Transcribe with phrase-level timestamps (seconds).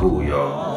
[0.00, 0.67] 不要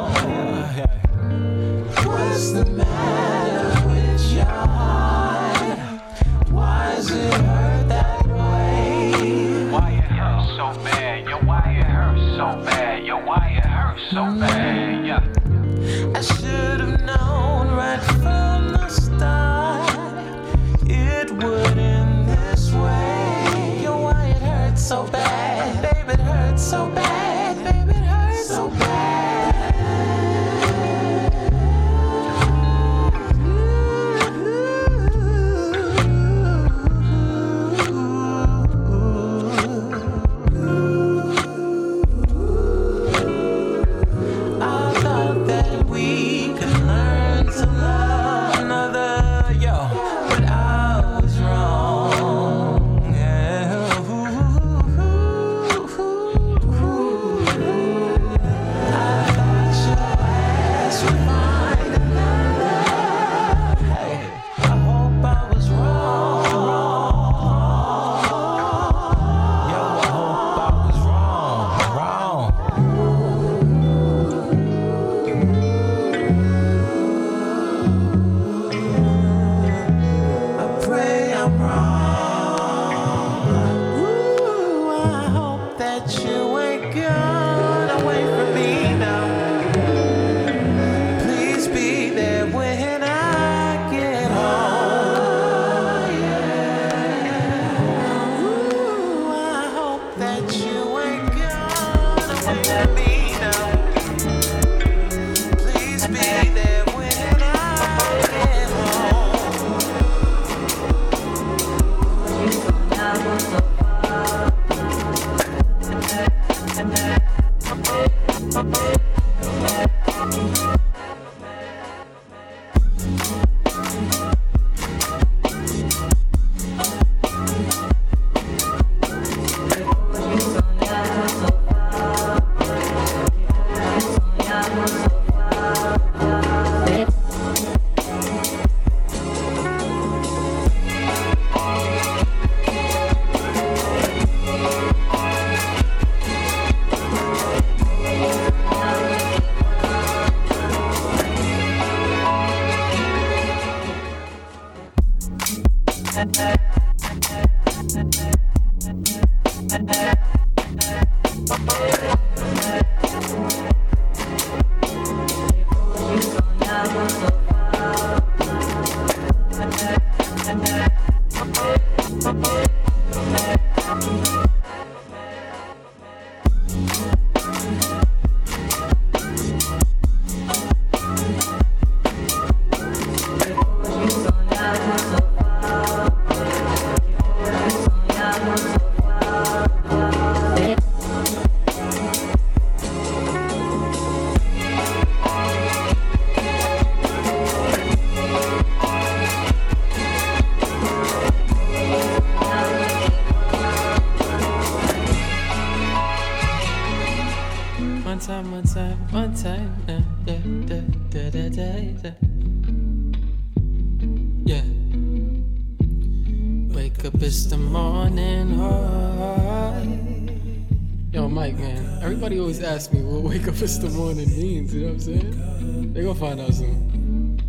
[223.81, 225.94] the one it means, you know what I'm saying?
[225.94, 227.40] They gonna find out soon.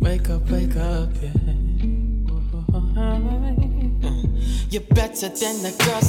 [0.00, 1.30] Wake up, wake up, yeah.
[4.70, 6.00] You're better than the girl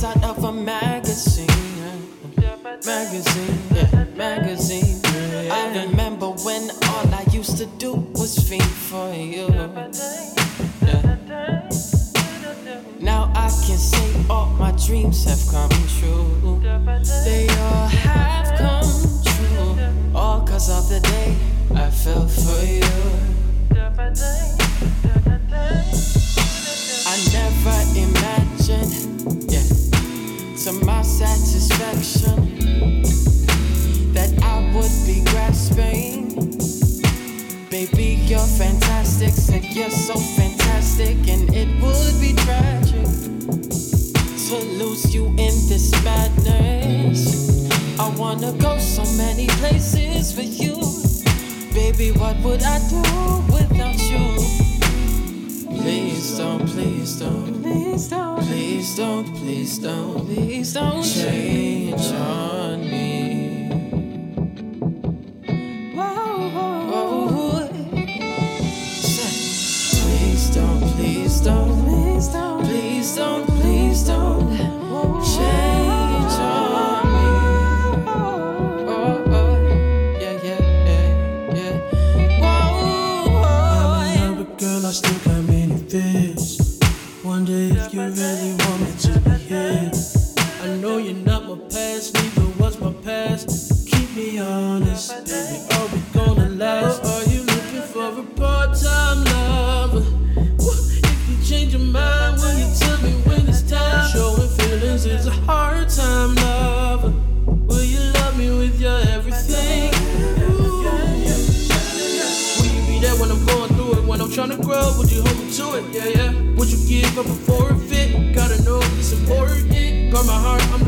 [120.13, 120.82] got my heart.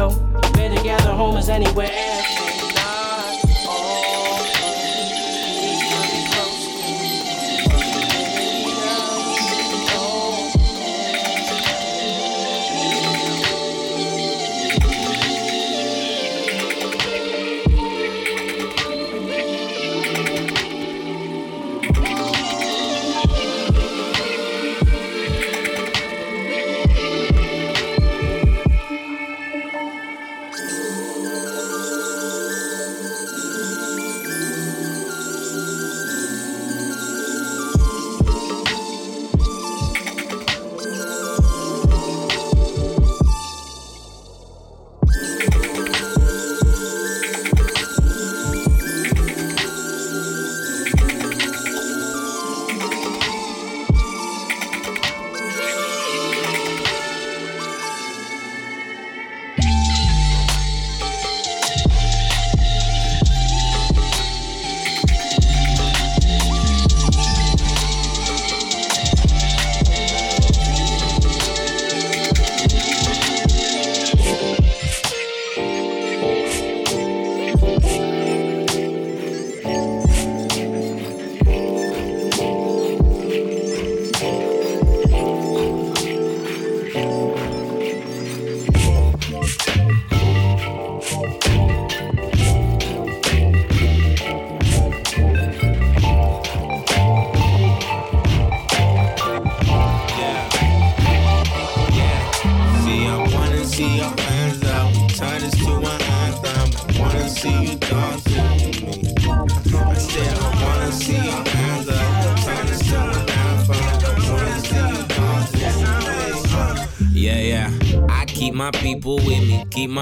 [0.00, 0.08] yo.
[0.56, 1.12] We're together,
[1.50, 2.49] anywhere else.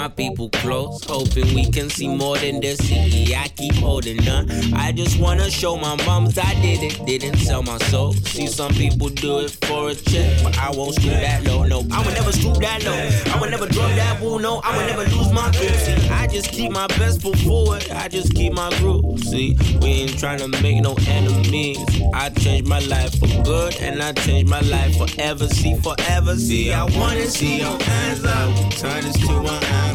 [0.09, 1.05] My people close.
[1.05, 3.35] Hoping we can see more than the city.
[3.35, 4.51] I keep holding on.
[4.75, 8.13] I just wanna show my moms I did it, didn't sell my soul.
[8.13, 11.65] See some people do it for a check, but I won't stoop that low.
[11.65, 13.33] No, I would never stoop that low.
[13.35, 14.39] I would never drop that wool.
[14.39, 15.77] No, I would never lose my cool.
[15.85, 17.85] See, I just keep my best foot forward.
[17.91, 19.21] I just keep my groove.
[19.21, 21.79] See, we ain't trying to make no enemies.
[22.15, 25.49] I changed my life for good, and I changed my life forever.
[25.49, 26.37] See, forever.
[26.37, 28.49] See, I wanna see your hands up.
[28.81, 29.88] Turn this to an anthem.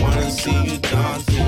[0.00, 1.47] Wanna see you dancing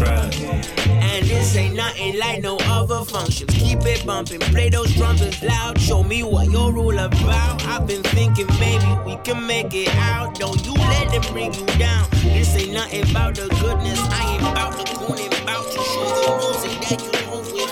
[0.00, 0.40] trust.
[0.40, 3.52] And this ain't nothing like no other functions.
[3.52, 5.78] Keep it bumping, play those trumpets loud.
[5.78, 7.62] Show me what your rule about.
[7.66, 10.38] I've been thinking maybe we can make it out.
[10.38, 12.06] Don't you let them bring you down.
[12.22, 14.00] This ain't nothing about the goodness.
[14.00, 17.70] I ain't about the coon, ain't about to show the music that you move with.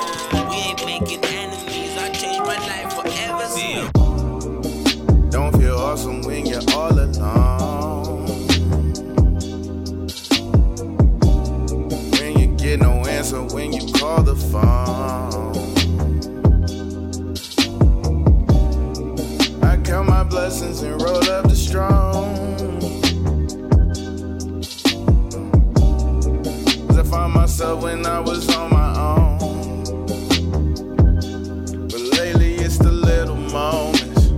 [0.51, 1.97] We ain't making enemies.
[1.97, 3.39] I changed my life forever.
[5.31, 6.23] Don't feel awesome
[14.09, 15.55] call the phone.
[19.63, 22.81] I count my blessings and roll up the strong.
[26.87, 29.85] Cause I found myself when I was on my own.
[31.93, 34.33] But lately it's the little moments.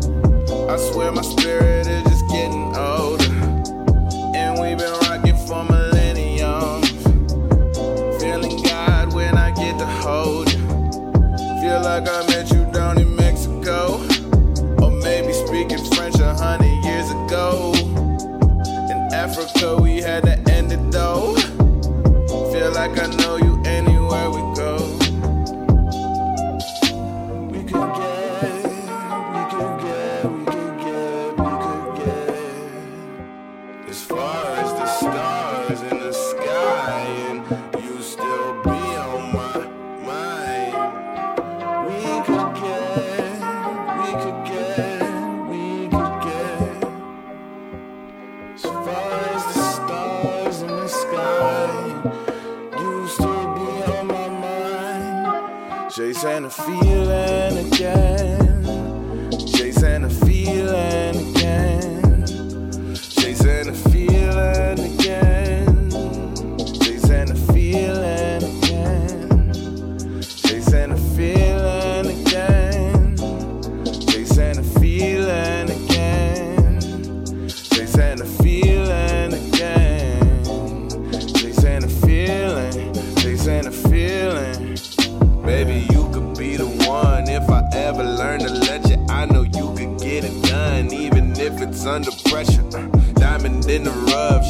[0.73, 2.10] I swear my spirit is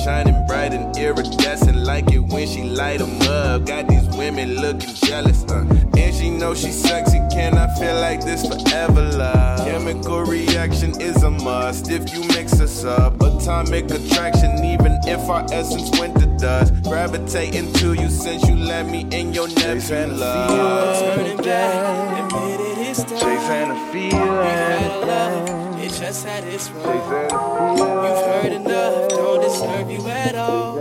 [0.05, 3.67] shining bright and iridescent like it when she light 'em up.
[3.67, 5.65] Got these women looking jealous, uh,
[5.97, 7.21] and she know she's sexy.
[7.31, 9.67] Can I feel like this forever, love?
[9.67, 13.21] Chemical reaction is a must if you mix us up.
[13.23, 16.73] Atomic attraction, even if our essence went to dust.
[16.83, 20.35] Gravitating to you since you let me in your nebula.
[21.01, 23.19] Turning back, admitted it's time.
[23.19, 25.60] Chasing a We've had a feeling.
[26.01, 26.97] Just had its run.
[27.77, 30.79] You've heard enough, don't disturb you at all.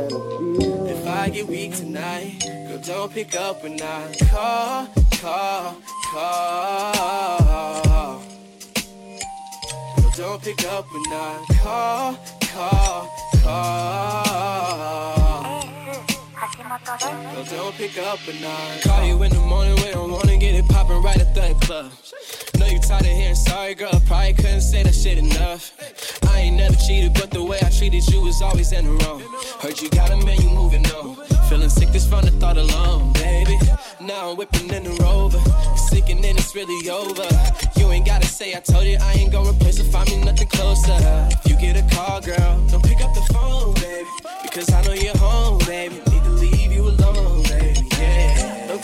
[0.87, 4.87] If I get weak tonight, girl, don't pick up when I call,
[5.19, 5.75] call,
[6.13, 7.03] call.
[9.97, 12.17] Girl, don't pick up when I call,
[12.53, 13.09] call,
[13.43, 14.29] call.
[17.33, 19.75] Girl, don't pick up when I call you in the morning.
[19.75, 21.91] We don't wanna get it poppin' right at the club.
[22.91, 24.01] Of sorry, girl.
[24.07, 25.73] Probably couldn't say that shit enough.
[26.27, 29.21] I ain't never cheated, but the way I treated you was always in the wrong.
[29.61, 31.15] Heard you got a man, you moving on.
[31.49, 33.59] Feeling sick just from the thought alone, baby.
[34.01, 35.39] Now I'm whipping in the rover.
[35.77, 37.29] Sinking in, it's really over.
[37.77, 40.47] You ain't gotta say I told you I ain't gonna replace if find me nothing
[40.47, 40.97] closer.
[41.29, 44.09] If you get a call, girl, don't pick up the phone, baby.
[44.41, 45.95] Because I know you're home, baby.
[46.09, 47.38] Need to leave you alone,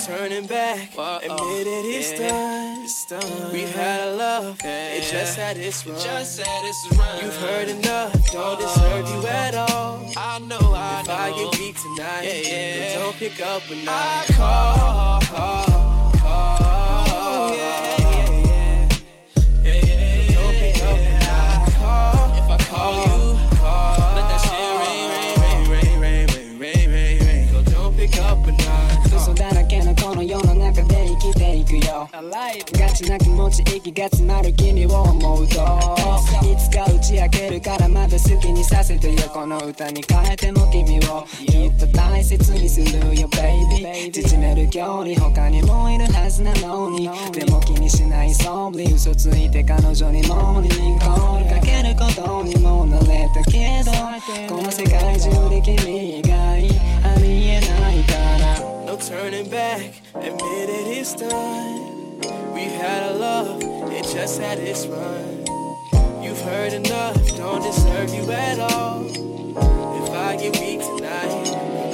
[0.05, 0.91] turning back.
[0.97, 2.83] Admit it, it's done.
[2.83, 3.51] It's done.
[3.51, 5.99] We've had a love, it just had its run.
[5.99, 7.23] Just had its run.
[7.23, 10.11] You've heard enough, don't deserve you at uh, all.
[10.15, 11.13] I know, I If know.
[11.13, 12.99] I get weak tonight, Yeah, yeah.
[12.99, 13.91] don't pick up when I
[14.29, 16.57] I call, call, call.
[17.17, 18.89] Oh, yeah, yeah, yeah.
[19.63, 22.25] Yeah, yeah, Don't pick up when I call.
[22.37, 23.24] If I call you,
[32.15, 41.25] ガチな気持ち息が詰まる君を思うといつか打ち明けるからまだ好きにさせてよこの歌に変えても君を。
[41.45, 47.09] きっと大切にするよ baby 縮める距離他にもいるはずなのに。
[47.33, 53.91] でも気にしないそぶり嘘ついて彼女にモーニングコールかけることにも慣れたけど
[54.55, 56.31] この世界中で君以外
[57.03, 58.75] ありえないから。
[58.85, 61.94] No turning back, admit it, it's done.
[62.53, 63.61] We've had a love,
[63.91, 65.45] it just had its run.
[66.23, 69.05] You've heard enough, don't deserve you at all.
[69.05, 71.45] If I get weak tonight,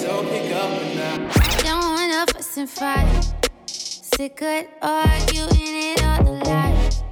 [0.01, 1.63] don't pick up when I.
[1.63, 3.33] Don't wanna fuss and fight.
[3.65, 7.03] Sick of arguing it all the lies.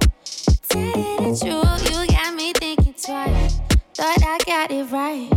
[0.68, 3.60] Tell you the truth, you got me thinking twice.
[3.94, 5.28] Thought I got it right.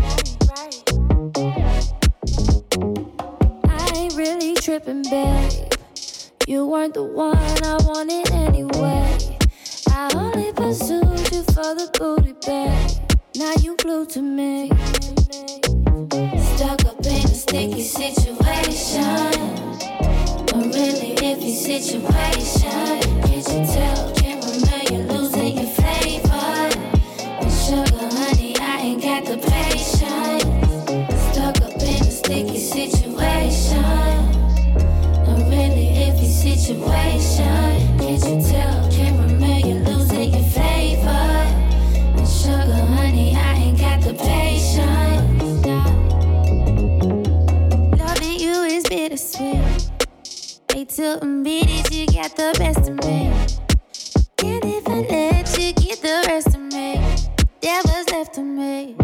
[3.67, 5.73] I ain't really tripping, babe.
[6.45, 9.37] You weren't the one I wanted anyway.
[9.89, 13.17] I only pursued you for the booty, babe.
[13.37, 14.67] Now you glued to me.
[16.55, 19.03] Stuck up in a sticky situation.
[19.03, 22.99] A really iffy situation.
[23.23, 24.22] Can't you tell?
[52.87, 53.31] Of me.
[54.43, 56.95] And if I let you get the rest of me,
[57.61, 59.02] that was left to me.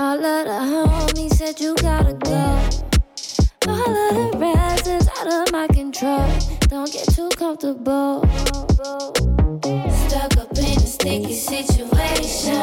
[0.00, 2.40] All of the homies said you gotta go.
[3.68, 6.26] All of the rest is out of my control.
[6.68, 8.24] Don't get too comfortable.
[10.06, 12.54] Stuck up in a sticky situation.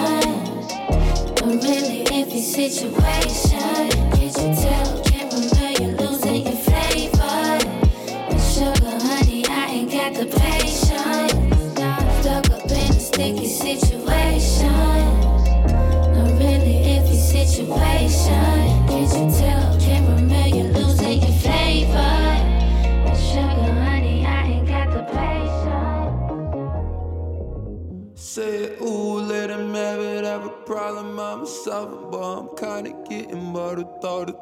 [1.37, 3.91] A really iffy situation.
[4.17, 5.03] Can't you tell?
[5.03, 7.59] Can't remember you're losing your flavor.
[8.29, 11.33] But sugar, honey, I ain't got the patience.
[12.19, 14.56] Stuck up in a sticky situation.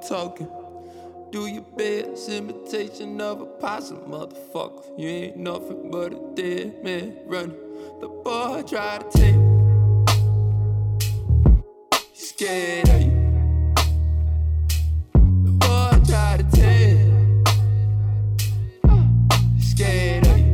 [0.07, 0.47] Talking.
[1.31, 4.97] Do your best, imitation of a possum, motherfucker.
[4.97, 7.57] You ain't nothing but a dead man running.
[7.99, 9.54] The boy tried to take
[12.37, 13.73] scared of you.
[15.45, 17.43] The boy tried to me.
[19.55, 20.45] He's scared of you.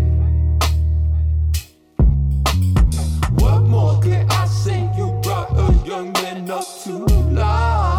[3.40, 4.92] What more could I say?
[4.96, 6.98] You brought a young man up to
[7.34, 7.91] life.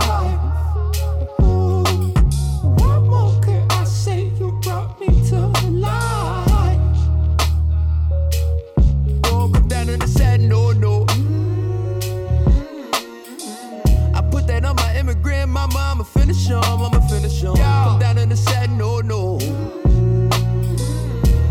[16.60, 17.56] I'ma finish on, I'ma finish on.
[17.56, 19.36] Come down on the side, no, no.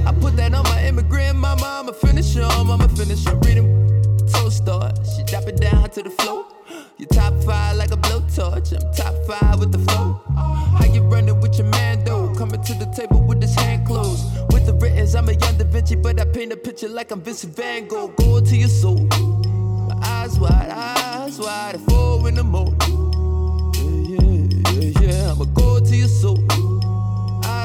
[0.06, 3.40] I put that on my immigrant mama, I'ma finish on, I'ma finish on.
[3.42, 3.68] Reading
[4.32, 6.46] toast star, she drop it down to the floor.
[6.98, 10.22] You top five like a blowtorch, I'm top five with the flow.
[10.36, 12.34] How you running with your man though?
[12.36, 14.26] Coming to the table with his hand closed.
[14.54, 17.22] With the writtens, I'm a young Da Vinci, but I paint a picture like I'm
[17.22, 18.10] Vincent Van Gogh.
[18.10, 19.08] Go to your soul.
[19.88, 23.11] My eyes wide, eyes wide, at four in the morning.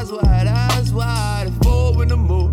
[0.07, 2.53] Eyes wide, eyes wide, at four in the morning.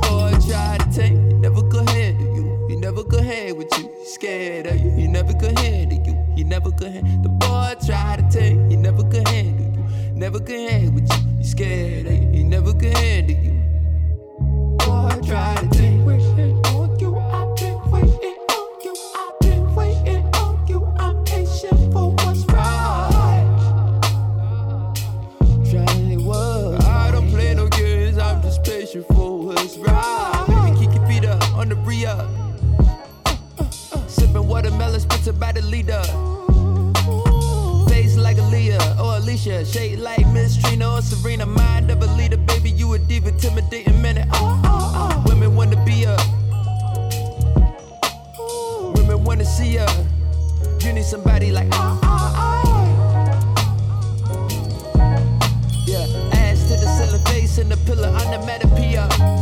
[0.00, 2.66] Boy, try to take, he never could handle you.
[2.68, 3.88] He never could hang with you.
[4.04, 4.90] Scared of you.
[4.90, 6.34] He never could handle you.
[6.34, 7.22] He never could handle.
[7.22, 10.12] The boy try to take, he never could handle you.
[10.12, 11.38] Never could hang with you.
[11.38, 12.30] He scared of you.
[12.30, 13.52] He never could handle you.
[14.76, 16.39] Boy, try to take.
[35.30, 36.02] Watermelon by the leader.
[37.88, 41.46] Face like Aaliyah or Alicia, shade like Miss Trina or Serena.
[41.46, 44.28] Mind of a leader, baby, you a diva, intimidating minute.
[44.32, 45.18] Oh, oh, uh, oh.
[45.18, 45.22] Uh.
[45.26, 46.16] Women wanna be a.
[48.94, 49.86] Women wanna see ya.
[50.80, 51.68] You need somebody like.
[51.72, 52.76] Oh, oh, oh.
[55.86, 59.08] Yeah, ass to the ceiling, face in the pillar, onomatopoeia.
[59.10, 59.39] Ass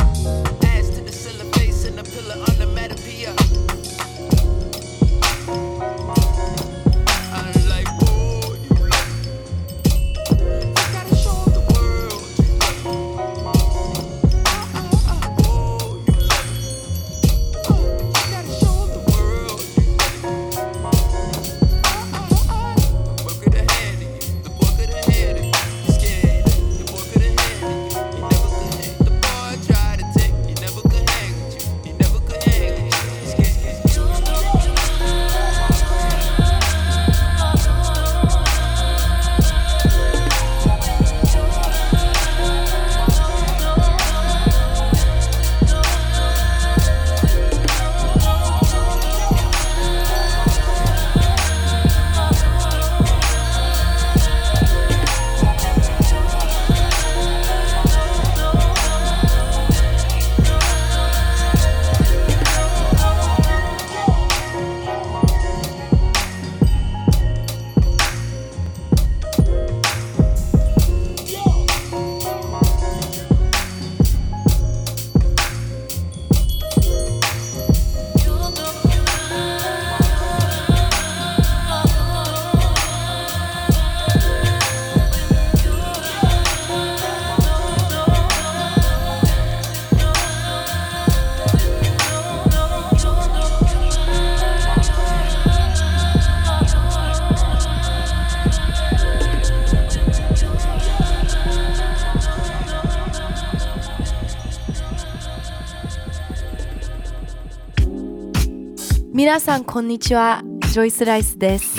[109.39, 110.43] 皆さんこんにちは。
[110.73, 111.79] ジョイス・ライスです。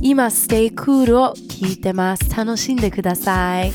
[0.00, 2.34] 今 Stay Cool を聞いてます。
[2.34, 3.72] 楽しんでください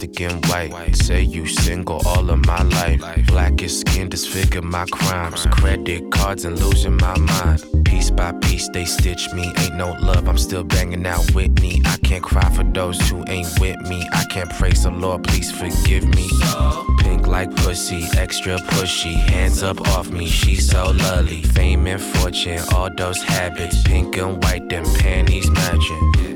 [0.00, 0.96] plastic in white.
[0.96, 3.02] Say you single all of my life.
[3.26, 5.46] Blackest skin disfigure my crimes.
[5.50, 7.62] Credit cards and losing my mind.
[7.84, 9.52] Piece by piece, they stitch me.
[9.58, 11.82] Ain't no love, I'm still banging out Whitney.
[11.84, 14.06] I can't cry for those who ain't with me.
[14.12, 16.28] I can't praise the Lord, please forgive me.
[17.00, 19.14] Pink like pussy, extra pushy.
[19.14, 21.42] Hands up off me, she's so lovely.
[21.42, 23.82] Fame and fortune, all those habits.
[23.82, 26.29] Pink and white, them panties matching.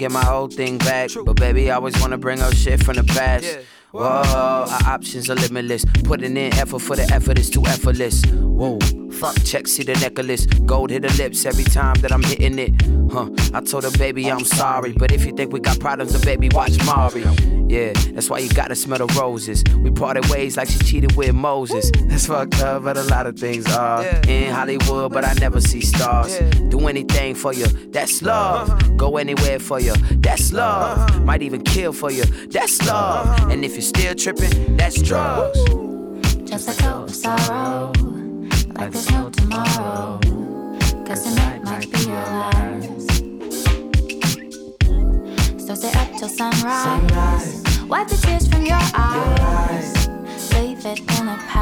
[0.00, 1.10] Get my old thing back.
[1.24, 3.58] But baby, I always wanna bring up shit from the past.
[3.92, 5.84] Whoa, our options are limitless.
[6.04, 8.22] Putting in effort for the effort is too effortless.
[8.24, 8.78] Whoa,
[9.20, 10.46] fuck, check, see the necklace.
[10.46, 12.72] Gold hit her lips every time that I'm hitting it.
[13.12, 14.92] Huh, I told her, baby, I'm sorry.
[14.92, 17.24] But if you think we got problems, then baby, watch Mari.
[17.68, 19.62] Yeah, that's why you gotta smell the roses.
[19.76, 21.90] We parted ways like she cheated with Moses.
[22.06, 24.04] That's fucked up, but a lot of things are.
[24.26, 26.38] In Hollywood, but I never see stars.
[26.70, 28.76] Do anything for you, that's uh-huh.
[28.76, 28.96] love.
[28.96, 31.06] Go anywhere for you, that's uh-huh.
[31.10, 31.24] love.
[31.24, 33.34] Might even kill for you, that's uh-huh.
[33.36, 33.50] love.
[33.50, 35.58] And if you're still tripping, that's drugs.
[36.48, 37.92] Just let go of sorrow,
[38.80, 40.18] like there's no tomorrow.
[41.06, 43.10] Cause tonight might be your last.
[45.60, 46.84] So stay up till sunrise.
[46.84, 47.62] sunrise.
[47.88, 50.08] Wipe the tears from your eyes.
[50.54, 51.59] Leave it in the past.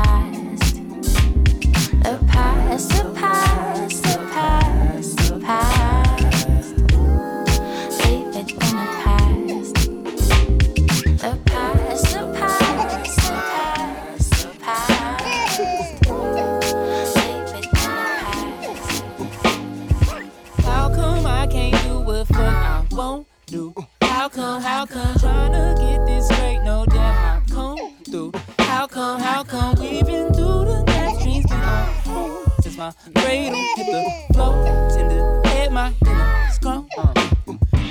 [24.39, 25.15] come, how come?
[25.17, 28.33] Tryna get this straight, no doubt I come through.
[28.61, 29.75] How come, how come?
[29.81, 34.55] We've been through the night dreams, been on home since my cradle hit the floor,
[34.95, 36.48] Tend to head my dinner.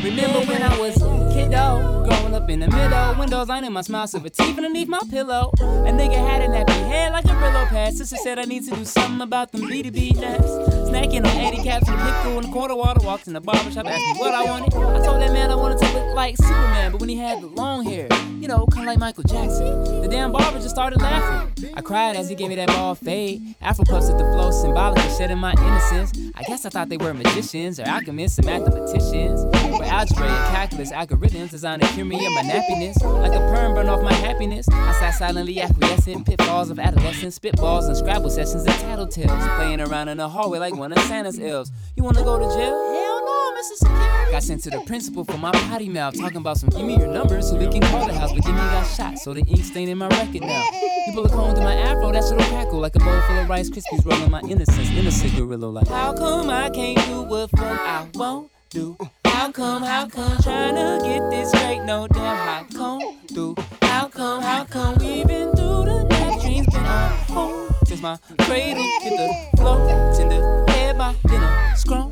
[0.03, 4.07] Remember when I was a kiddo, growing up in the middle, windows lining my smile,
[4.07, 5.51] silver teeth underneath my pillow.
[5.59, 7.95] A nigga had a nappy head like a Brillo pad.
[7.95, 10.49] Sister said I need to do something about them B2B naps.
[10.89, 13.05] Snacking on 80 caps and a pickle and a quarter water.
[13.05, 14.73] Walked in the barbershop, asked me what I wanted.
[14.75, 17.47] I told that man I wanted to look like Superman, but when he had the
[17.47, 18.07] long hair,
[18.47, 21.69] you know, kinda like Michael Jackson, the damn barber just started laughing.
[21.73, 23.55] I cried as he gave me that ball fade.
[23.61, 26.13] Afro puffs at the flow, symbolic of shedding my innocence.
[26.33, 29.43] I guess I thought they were magicians or alchemists and mathematicians.
[29.51, 33.03] But algebra and calculus algorithms designed to cure me of my nappiness.
[33.03, 34.65] Like a perm burn off my happiness.
[34.69, 39.57] I sat silently acquiescent, pitfalls of adolescence, spitballs and Scrabble sessions and tattletales.
[39.57, 41.69] Playing around in the hallway like one of Santa's elves.
[41.97, 42.93] You wanna go to jail?
[42.93, 43.75] Hell Mr.
[43.75, 44.31] Security.
[44.31, 47.07] Got sent to the principal for my potty mouth, talking about some give me your
[47.07, 48.31] number so we can call the house.
[48.33, 50.63] But give me got shot, so the ink stain in my record now.
[51.07, 53.49] You pull a comb through my afro, that shit'll crackle like a bowl full of
[53.49, 55.69] Rice Krispies, rolling my innocence in a cigarillo.
[55.69, 58.97] Like, how come I can't do what fuck I won't do?
[59.25, 63.55] How come, how come, trying to get this straight, no damn, how come, do?
[63.81, 68.83] How come, how come, we been through the night, dreams been on since my cradle
[69.01, 72.11] hit the floor, tender head, my dinner scrum.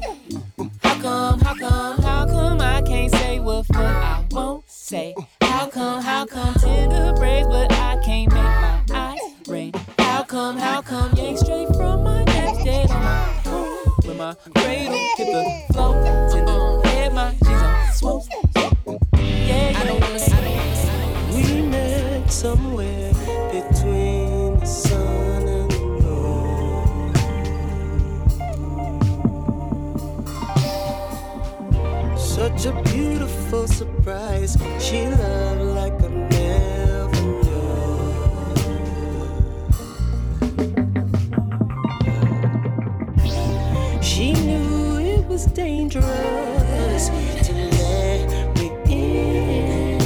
[1.06, 5.14] How come, how come, how come I can't say what fuck I won't say?
[5.40, 9.72] How come, how come, tender braids, but I can't make my eyes rain?
[10.00, 14.34] How come, how come, yank straight from my neck, dead on my home when my
[14.56, 15.28] cradle hit
[15.68, 18.24] the floor, tender head, my jeans on swoop.
[18.56, 18.72] Yeah,
[19.14, 19.80] yeah.
[19.80, 23.05] I don't wanna say We met somewhere
[32.46, 34.56] Such a beautiful surprise.
[34.80, 38.14] She loved like I never knew.
[44.00, 47.10] She knew it was dangerous
[47.48, 50.00] to let me in.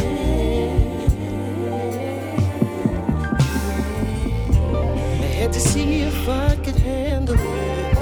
[4.95, 7.95] I had to see if I could handle it.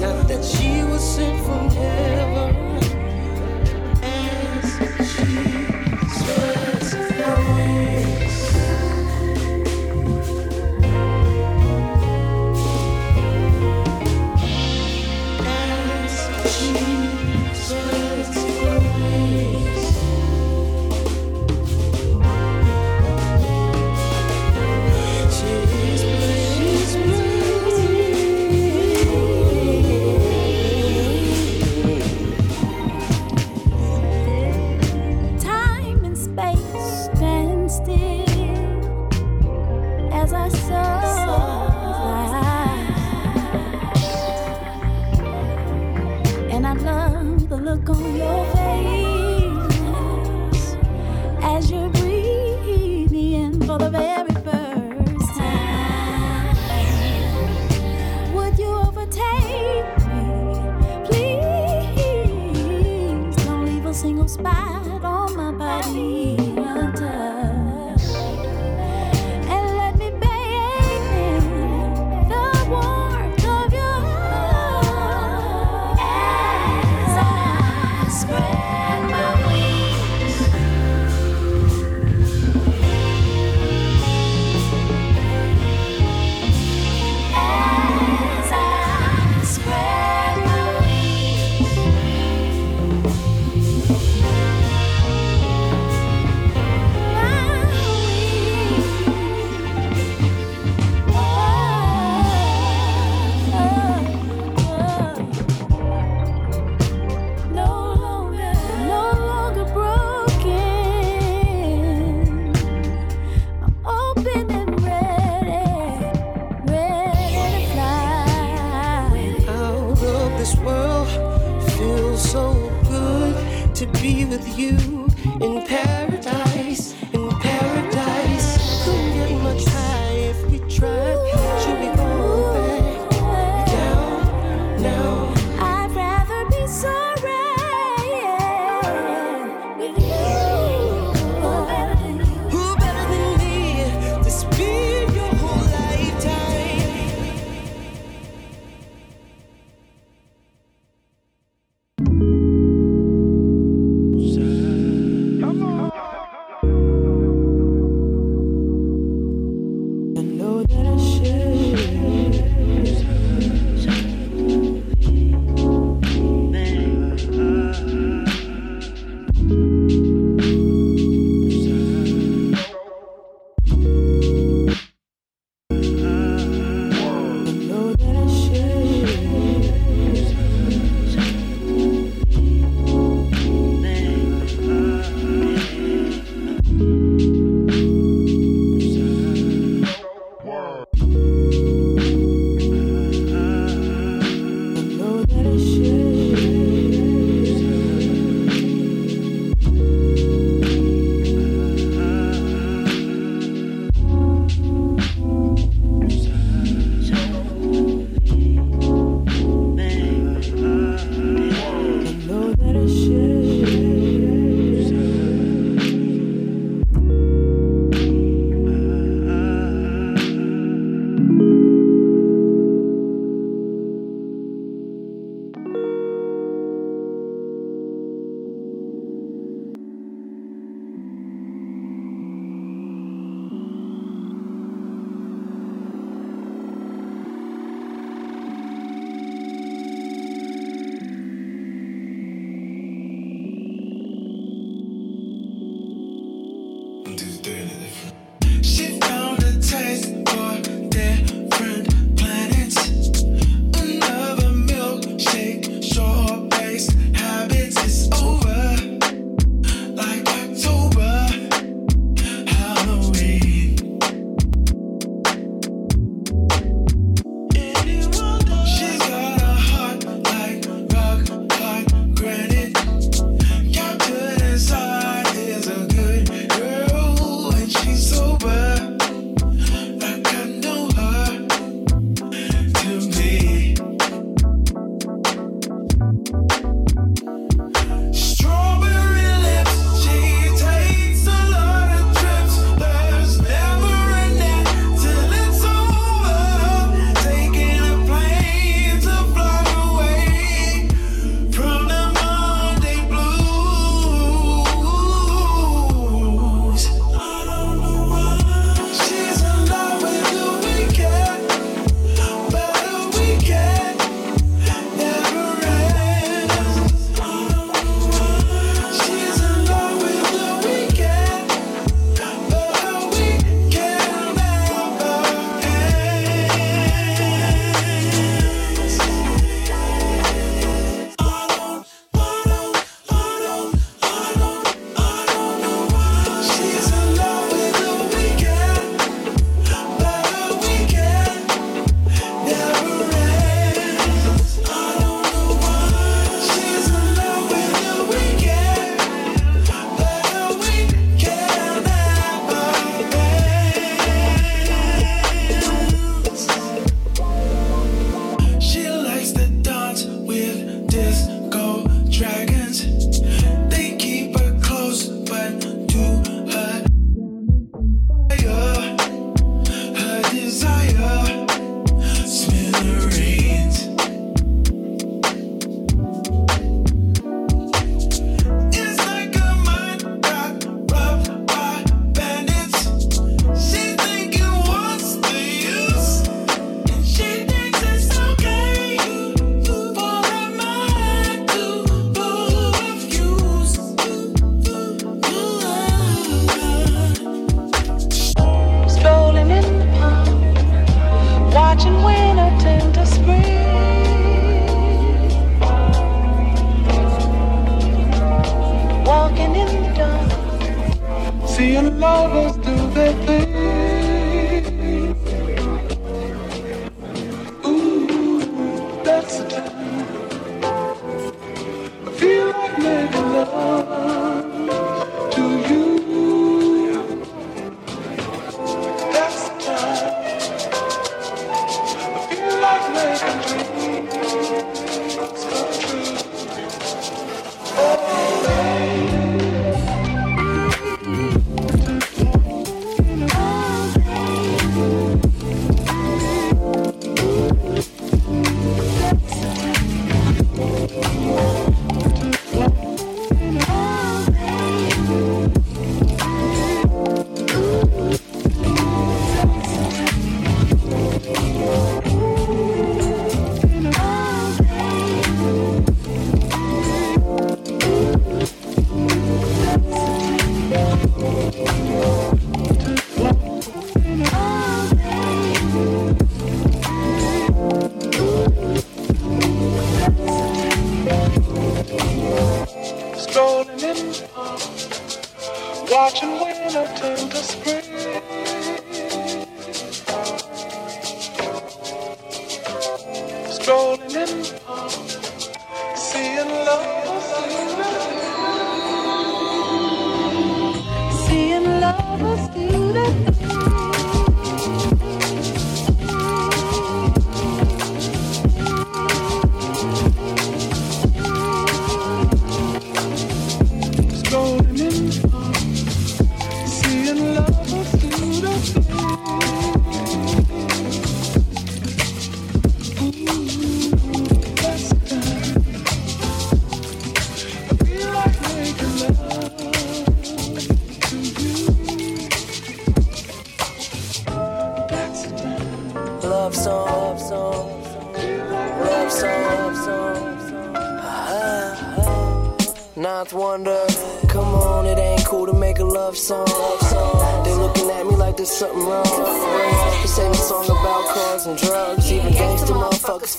[0.00, 2.33] Not that she was sent from heaven.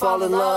[0.06, 0.55] Fall in love.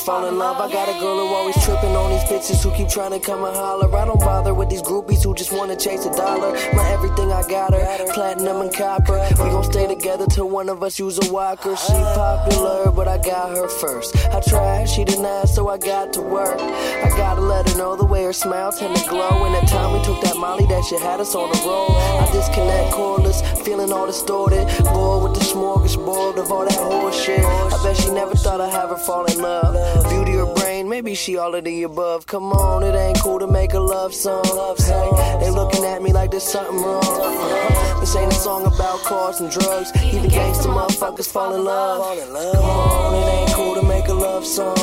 [0.00, 0.56] Fall in love.
[0.60, 3.44] I got a girl who always tripping on these bitches who keep trying to come
[3.44, 3.94] and holler.
[3.94, 6.52] I don't bother with these groupies who just wanna chase a dollar.
[6.72, 9.18] My everything I got her, platinum and copper.
[9.30, 11.76] We gon' stay together till one of us use a walker.
[11.76, 14.16] She popular, but I got her first.
[14.28, 16.58] I tried, she denied, so I got to work.
[16.60, 19.44] I gotta let her know the way her smile tend to glow.
[19.44, 21.90] And that time we took that Molly, that shit had us on the road.
[22.22, 24.66] I disconnect cordless, feeling all distorted.
[24.84, 27.44] Bored with the smorgasbord of all that horseshit.
[27.44, 29.74] I bet she never thought I'd have her fall in love.
[30.08, 32.26] Beauty or brain, maybe she all of the above.
[32.26, 34.44] Come on, it ain't cool to make a love song.
[34.78, 38.00] Hey, they looking at me like there's something wrong.
[38.00, 39.92] This ain't a song about cars and drugs.
[40.02, 42.16] Even gangster motherfuckers fall in love.
[42.54, 44.74] Come on, it ain't cool to make a love song.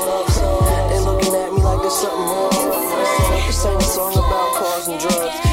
[0.90, 2.52] They looking at me like there's something wrong.
[3.48, 5.47] This ain't a song about cars and drugs.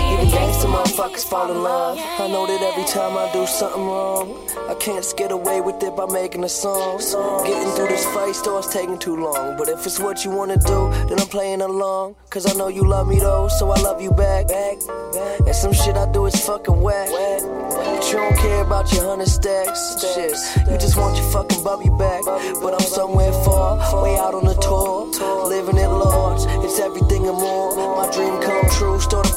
[0.75, 1.99] Motherfuckers fall in love.
[2.19, 4.27] I know that every time I do something wrong,
[4.69, 6.99] I can't get away with it by making a song.
[7.47, 9.57] Getting through this fight starts taking too long.
[9.57, 12.17] But if it's what you wanna do, then I'm playing along.
[12.29, 14.47] Cause I know you love me though, so I love you back.
[14.51, 17.09] And some shit I do is fucking whack.
[17.09, 20.01] But you don't care about your hundred stacks.
[20.01, 20.35] Shit,
[20.69, 22.23] you just want your fucking bubby back.
[22.61, 25.07] But I'm somewhere far, way out on the tour.
[25.49, 27.77] Living at large, it's everything and more.
[27.97, 28.54] My dream come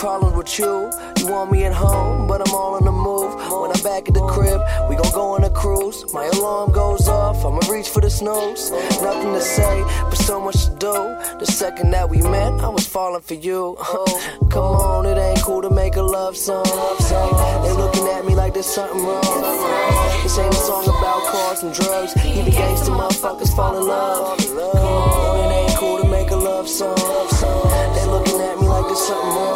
[0.08, 0.92] true, start a problem with you.
[1.20, 3.36] You want me at home, but I'm all on the move.
[3.62, 6.14] When I'm back at the crib, we gon' go on a cruise.
[6.14, 8.72] My alarm goes off, I'ma reach for the snooze.
[9.02, 10.94] Nothing to say, but so much to do.
[11.40, 13.76] The second that we met, I was falling for you.
[14.50, 16.66] Come on, it ain't cool to make a love song.
[17.64, 19.42] They looking at me like there's something wrong.
[20.24, 22.16] This ain't a song about cars and drugs.
[22.26, 24.38] Even gangster motherfuckers fall in love.
[24.38, 25.27] Come on,
[26.48, 26.96] love song.
[27.96, 29.54] They looking at me like there's something wrong.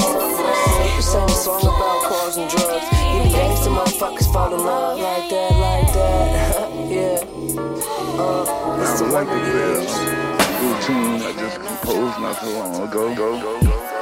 [0.98, 2.86] This ain't a song about cars and drugs.
[3.16, 6.72] Even gangster motherfuckers fall in love like that, like that.
[6.96, 7.20] yeah.
[8.20, 9.40] Uh, I would like a
[10.62, 13.16] new tune I just composed not so long ago.
[13.16, 14.01] Go, go, go.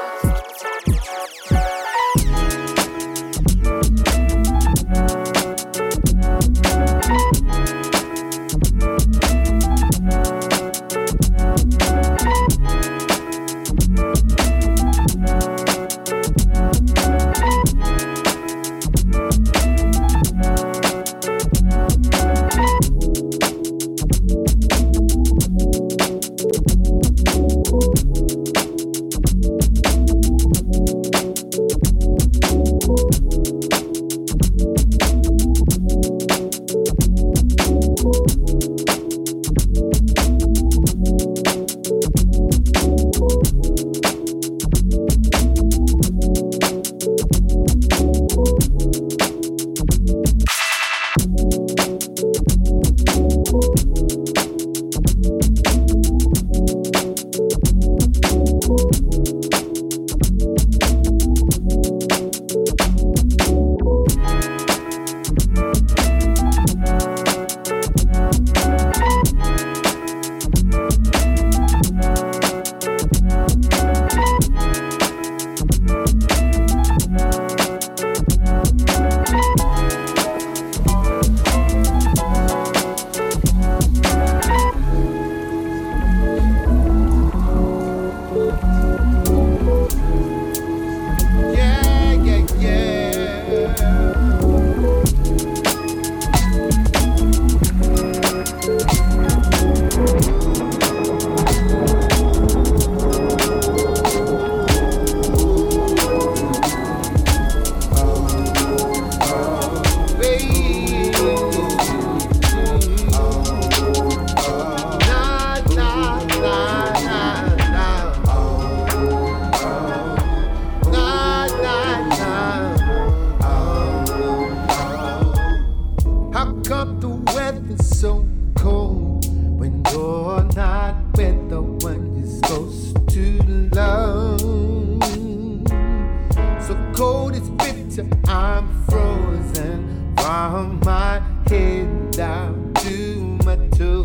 [136.99, 138.05] cold, is bitter.
[138.27, 144.03] I'm frozen from my head down to my toe.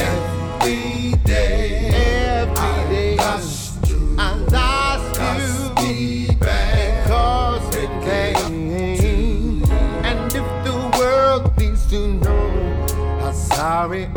[0.00, 4.16] Every day, every day, I lost you.
[4.18, 5.20] I lost
[5.84, 6.28] you.
[6.38, 9.64] Because it came.
[10.08, 12.48] And if the world needs to know
[13.20, 14.08] how sorry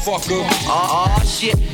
[0.00, 0.40] Motherfucker.
[0.66, 1.69] Oh, oh shit.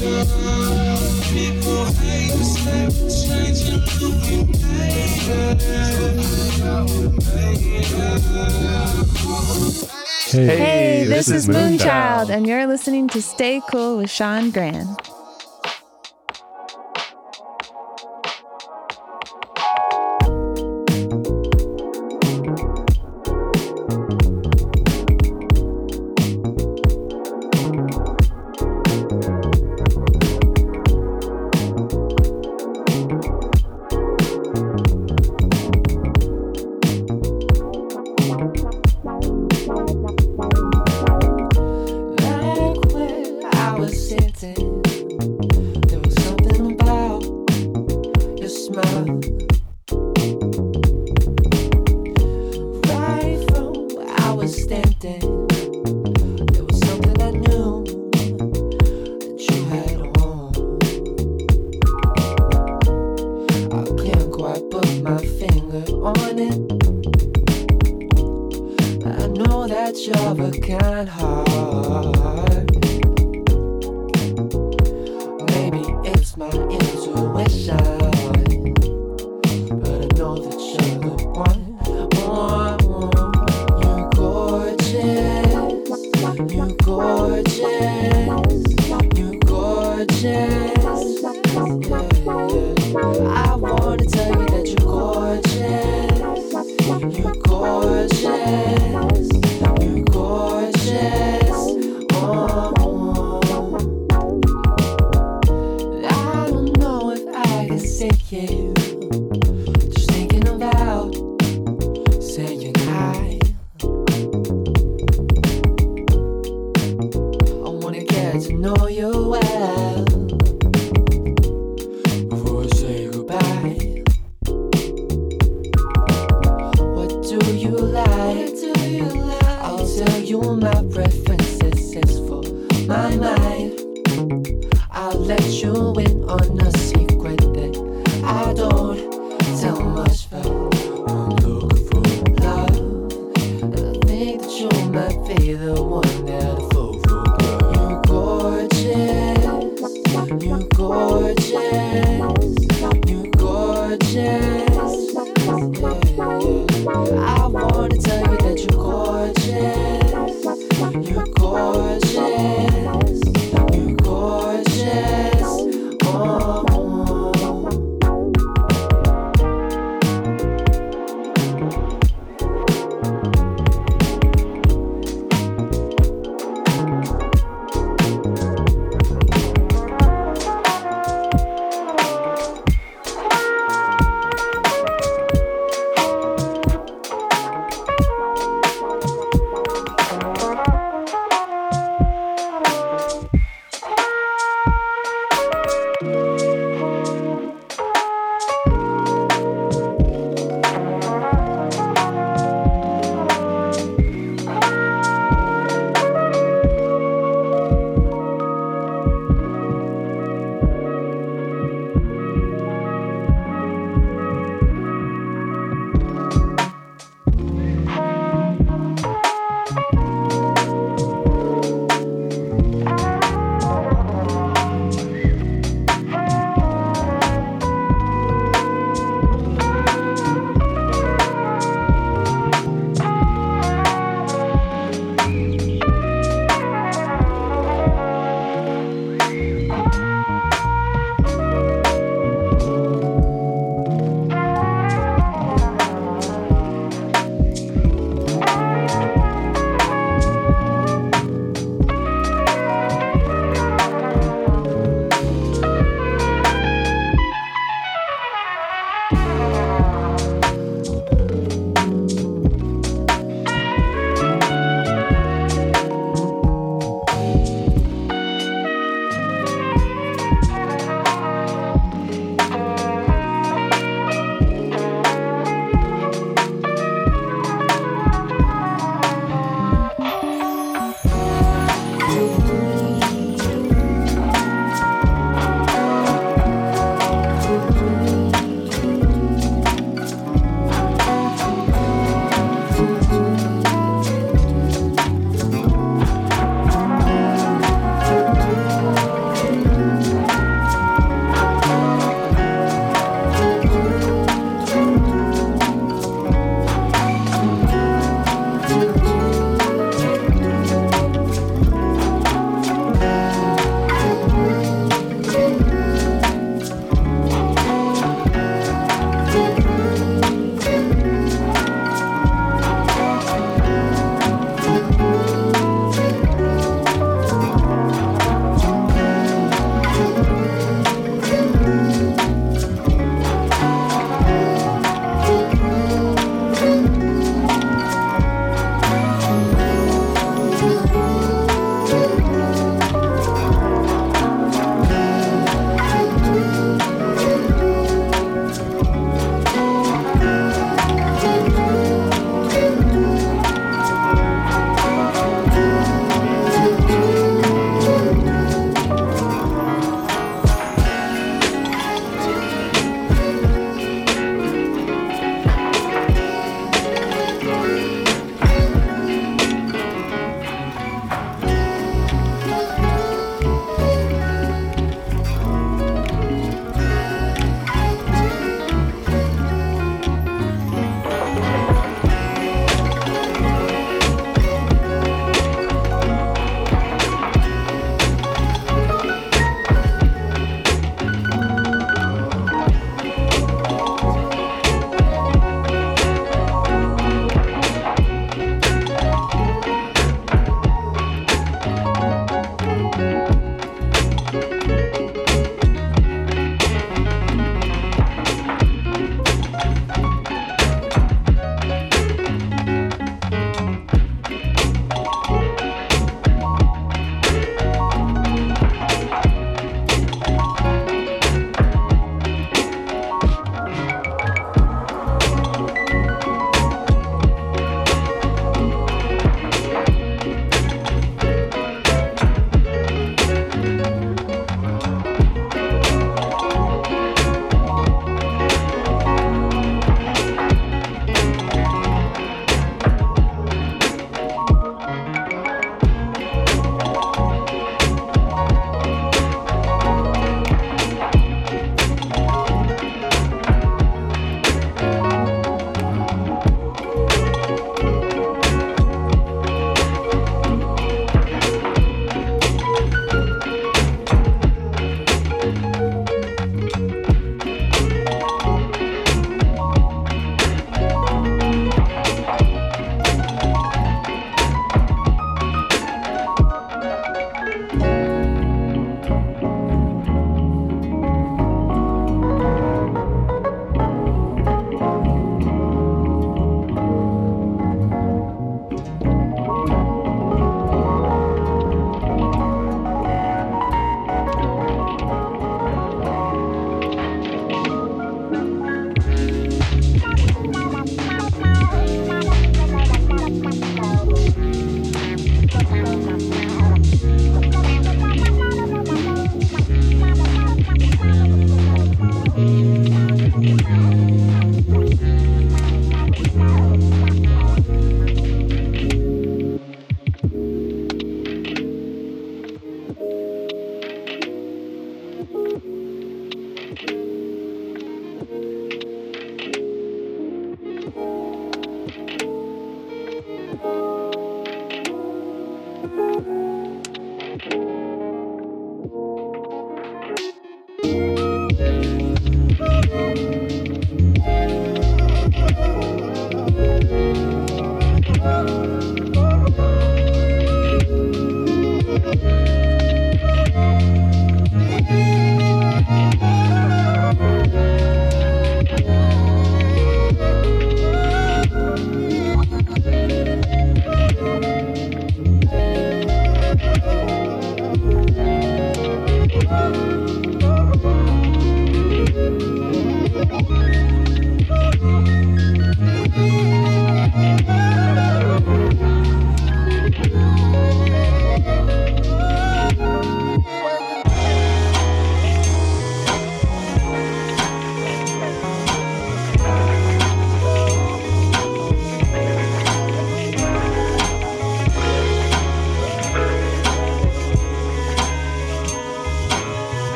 [0.00, 0.06] Hey,
[10.46, 14.96] hey, this, this is Moonchild, and you're listening to Stay Cool with Sean Gran.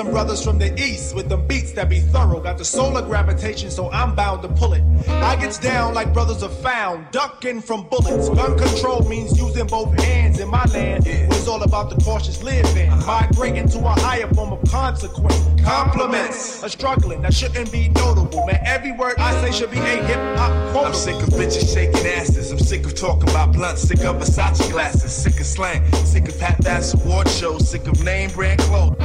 [0.00, 2.40] Some brothers from the east with them beats that be thorough.
[2.40, 4.82] Got the solar gravitation, so I'm bound to pull it.
[5.06, 8.30] I gets down like brothers are found, ducking from bullets.
[8.30, 11.06] Gun control means using both hands in my land.
[11.06, 15.49] It's all about the cautious living, migrating to a higher form of consequence.
[15.64, 18.46] Compliments, a struggling that shouldn't be notable.
[18.46, 20.86] Man, every word I say should be a hip hop quote.
[20.86, 22.50] I'm sick of bitches shaking asses.
[22.50, 23.82] I'm sick of talking about blunts.
[23.82, 25.12] Sick of Versace glasses.
[25.12, 25.84] Sick of slang.
[26.04, 27.68] Sick of Pat Bass award shows.
[27.68, 28.96] Sick of name brand clothes.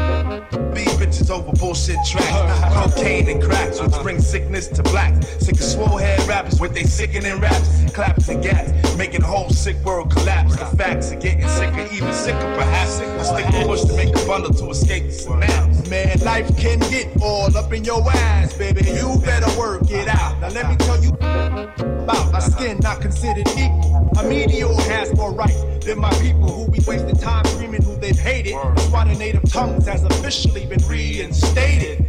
[0.73, 2.73] These bitches over bullshit tracks.
[2.73, 5.27] Cocaine and cracks, which bring sickness to blacks.
[5.45, 7.91] Sick of swole head rappers with they sickening raps.
[7.93, 10.55] Claps and gats, making the whole sick world collapse.
[10.55, 12.99] The facts are getting sicker, even sicker perhaps.
[12.99, 15.74] I stick the push to make a bundle to escape the surrounds.
[15.89, 18.81] Man, life can get all up in your ass, baby.
[18.89, 20.39] You better work it out.
[20.41, 24.09] Now let me tell you about my skin not considered equal.
[24.17, 28.17] A meteor has more right than my people who be wasting time screaming who they've
[28.17, 28.55] hated.
[28.55, 32.07] That's why the native tongues has officially been reinstated.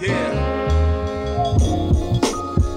[0.00, 0.56] Yeah.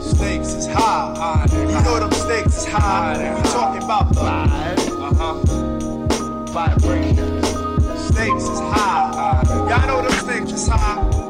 [0.02, 1.48] Stakes is high.
[1.52, 3.36] You know them stakes is high.
[3.36, 5.34] We talking about the uh-huh.
[6.52, 7.48] vibrations.
[8.08, 9.39] Stakes is high.
[10.68, 11.29] Y'all know them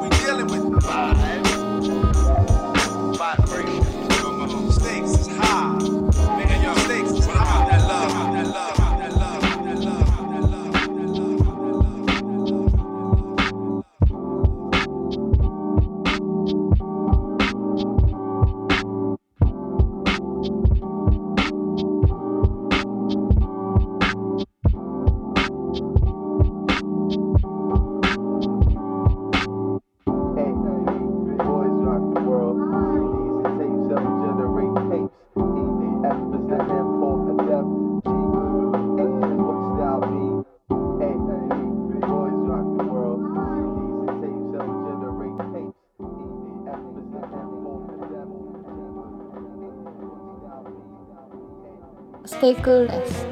[52.40, 53.29] Stay cool です。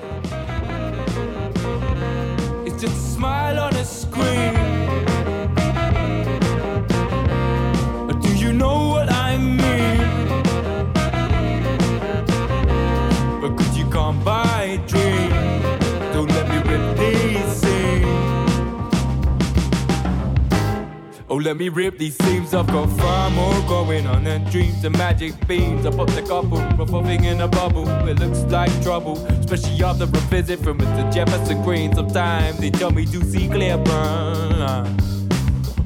[21.38, 22.56] Oh, let me rip these seams.
[22.56, 25.86] I've got far more going on than dreams and magic beams.
[25.86, 27.88] I put the couple revolving in a bubble.
[28.08, 31.14] It looks like trouble, especially after a visit from Mr.
[31.14, 31.94] Jefferson Green.
[31.94, 34.98] Sometimes they tell me to see clear burn.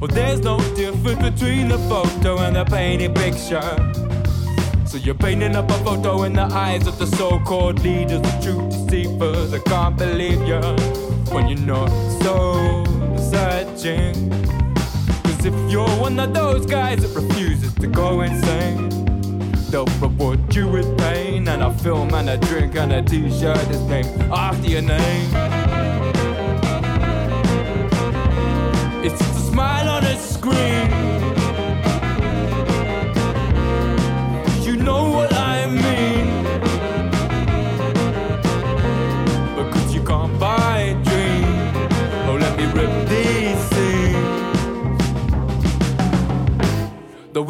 [0.00, 3.60] Well, there's no difference between the photo and the painted picture.
[4.86, 8.70] So you're painting up a photo in the eyes of the so-called leaders, the true
[8.70, 9.52] deceivers.
[9.52, 10.62] I can't believe you
[11.30, 11.90] when you're not
[12.22, 12.84] so
[13.18, 14.61] searching.
[15.72, 18.90] You're one of those guys that refuses to go insane,
[19.70, 23.80] they'll reward you with pain and a film and a drink and a t-shirt is
[23.84, 25.30] named after your name.
[29.02, 31.11] It's just a smile on a screen.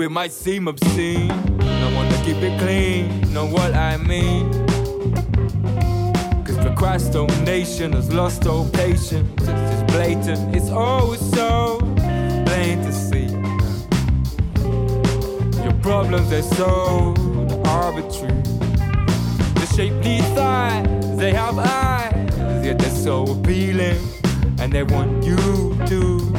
[0.02, 3.32] It might seem obscene, I wanna keep it clean.
[3.32, 4.50] Know what I mean?
[6.44, 9.30] Cause procrastination has lost all patience.
[9.38, 11.78] It's just blatant, it's always so
[12.46, 13.28] plain to see.
[15.62, 17.14] Your problems, they're so
[17.66, 18.42] arbitrary.
[19.54, 24.00] The shapely thighs, they have eyes, yet they're so appealing.
[24.58, 25.36] And they want you
[25.86, 26.31] to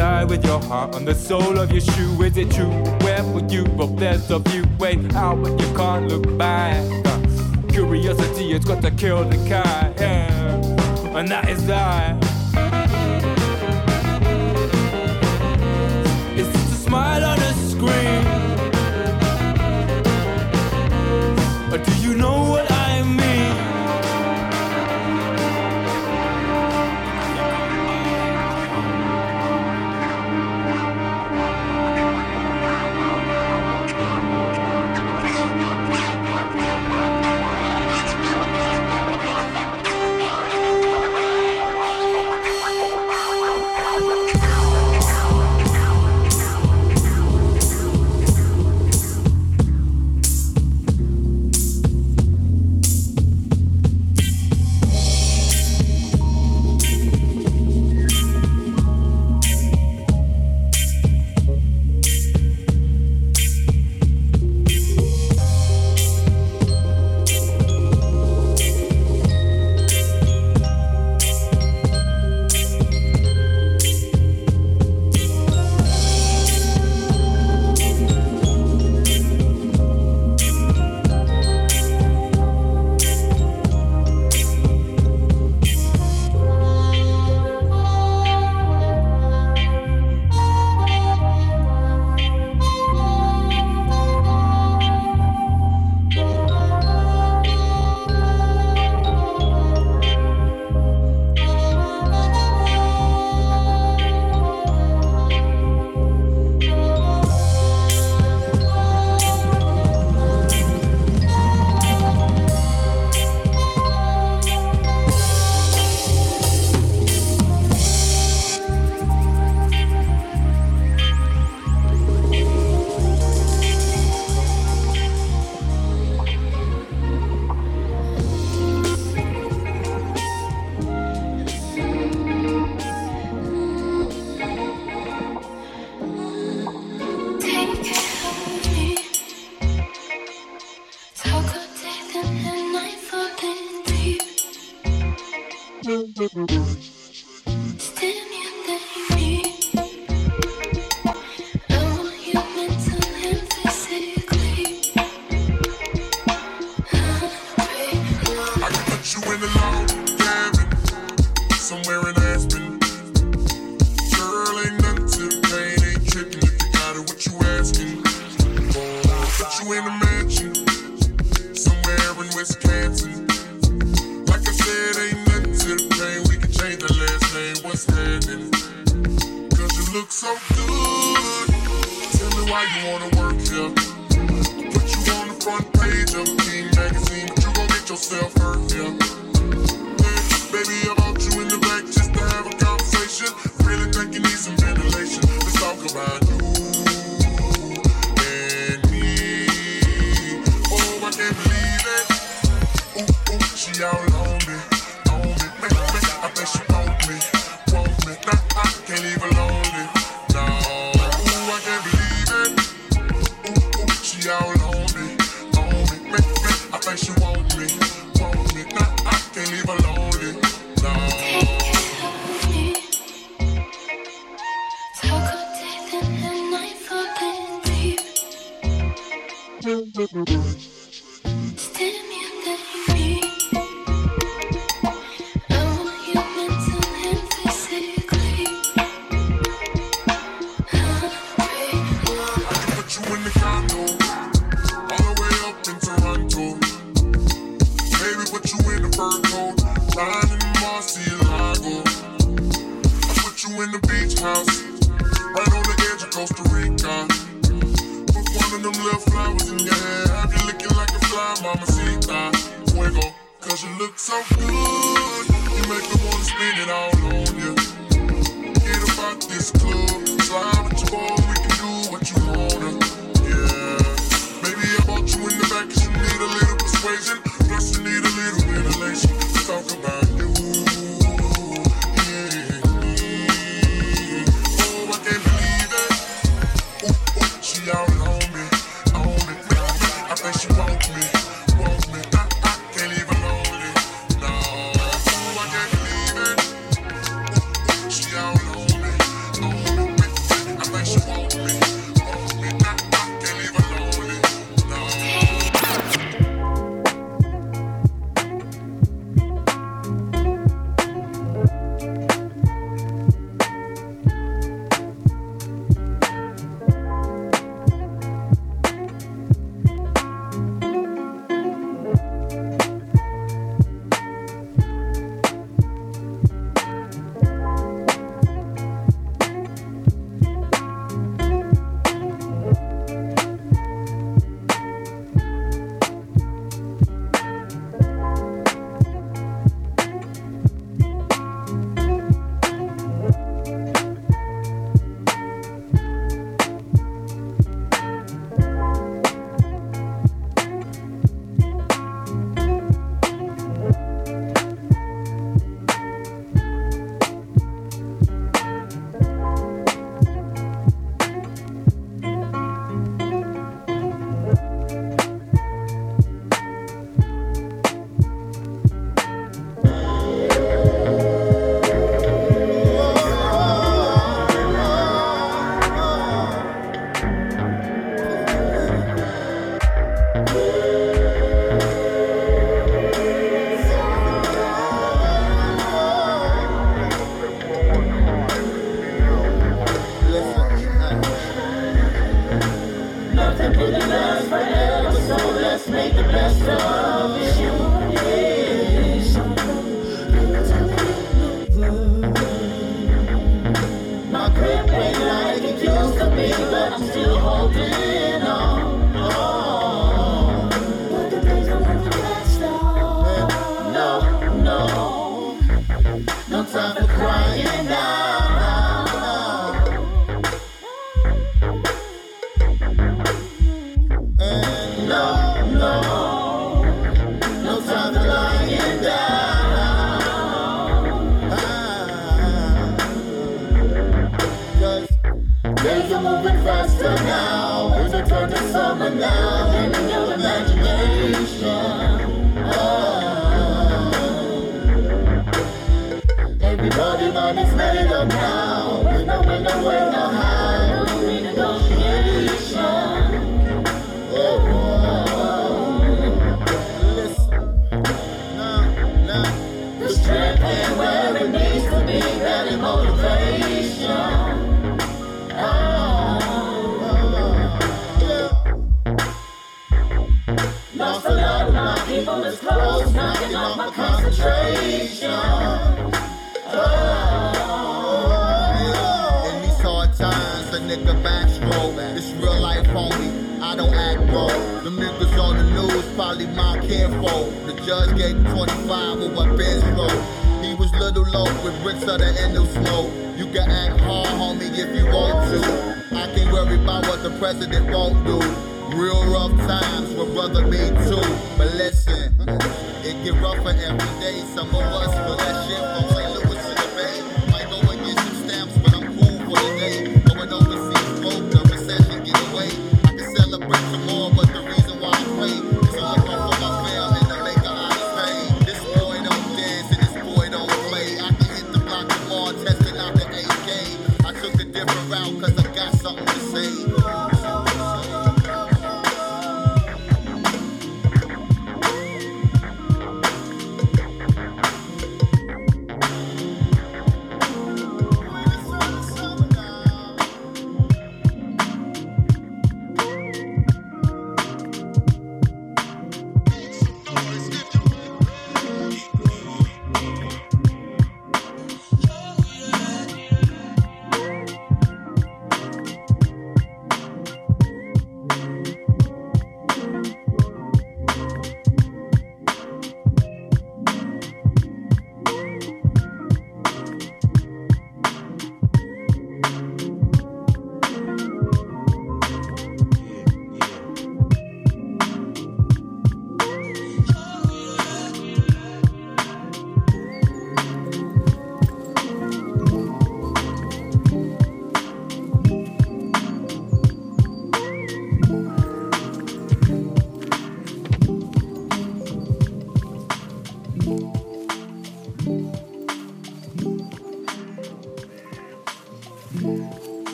[0.00, 2.22] die with your heart on the sole of your shoe.
[2.22, 2.72] Is it true?
[3.04, 3.64] Where would you?
[3.76, 6.82] Well, there's a few ways out, but you can't look back.
[7.06, 7.20] Uh,
[7.68, 11.18] curiosity has got to kill the cat, yeah.
[11.18, 12.16] And that is that.
[16.38, 18.24] It's just a smile on a screen.
[21.72, 22.59] Or do you know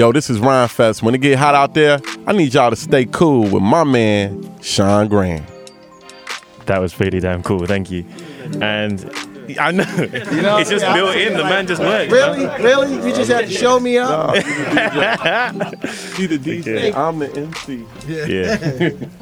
[0.00, 1.02] Yo, this is Ryan Fest.
[1.02, 4.50] When it get hot out there, I need y'all to stay cool with my man,
[4.62, 5.44] Sean Graham.
[6.64, 7.66] That was pretty damn cool.
[7.66, 8.06] Thank you.
[8.62, 9.04] And
[9.60, 9.84] I know.
[10.30, 11.34] You know it's just yeah, built in.
[11.34, 12.10] The like, man just works.
[12.10, 12.46] Really?
[12.46, 12.58] Huh?
[12.62, 12.94] Really?
[12.94, 14.34] You just had to show me up?
[14.36, 16.94] No, the DJ.
[16.94, 17.84] I'm the MC.
[18.08, 18.24] Yeah.
[18.26, 19.08] yeah.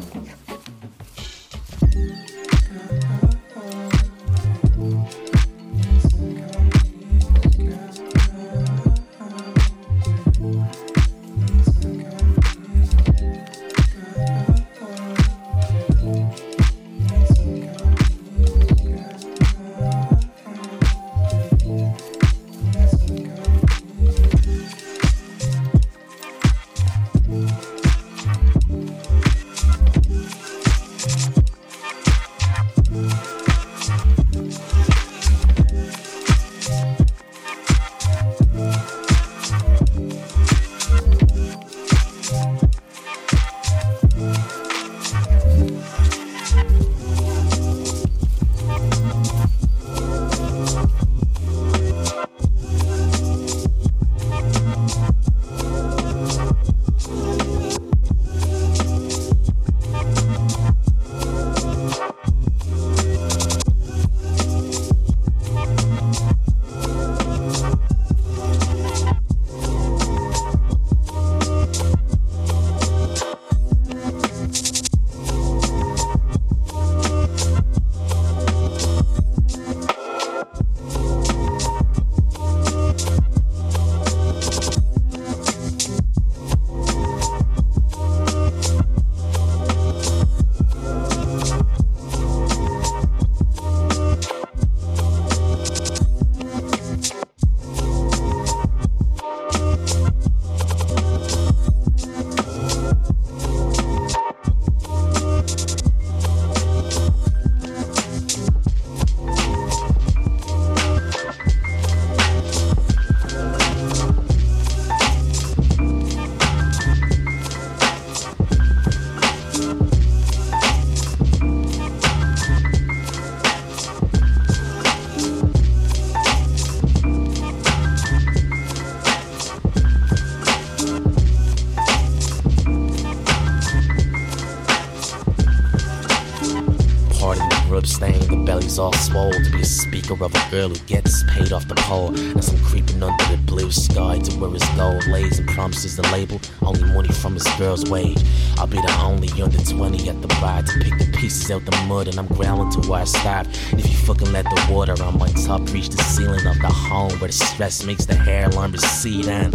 [140.50, 142.14] girl who gets paid off the pole.
[142.38, 146.02] As I'm creeping under the blue sky to where his gold lays and promises the
[146.10, 148.22] label only money from his girl's wage.
[148.56, 151.76] I'll be the only under 20 at the bar to pick the pieces out the
[151.86, 153.46] mud, and I'm growling to where I start.
[153.72, 157.12] If you fucking let the water on my top reach the ceiling of the home
[157.18, 159.54] where the stress makes the hairline recede and.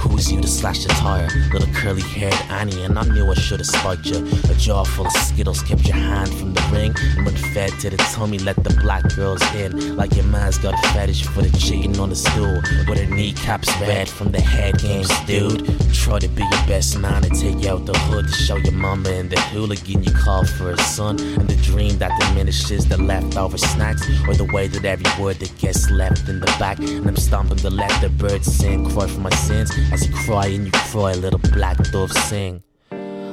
[0.00, 1.28] Who was you to slash the tire?
[1.52, 4.26] Little curly haired Annie, and I knew I should have spiked you.
[4.50, 6.94] A jar full of Skittles kept your hand from the ring.
[7.16, 9.96] And when fed to the tummy, let the black girls in.
[9.96, 12.60] Like your man's got a fetish for the chicken on the stool.
[12.88, 15.66] With her kneecaps red from the head games, dude.
[15.92, 18.72] Try to be your best man and take you out the hood to show your
[18.72, 21.20] mama and the hooligan you call for a son.
[21.20, 24.02] And the dream that diminishes the leftover snacks.
[24.26, 26.78] Or the way that every word that gets left in the back.
[26.78, 29.70] And I'm stomping the left, the birds sing, cry for my sins.
[29.92, 32.62] As you cry and you cry, little black dove sing.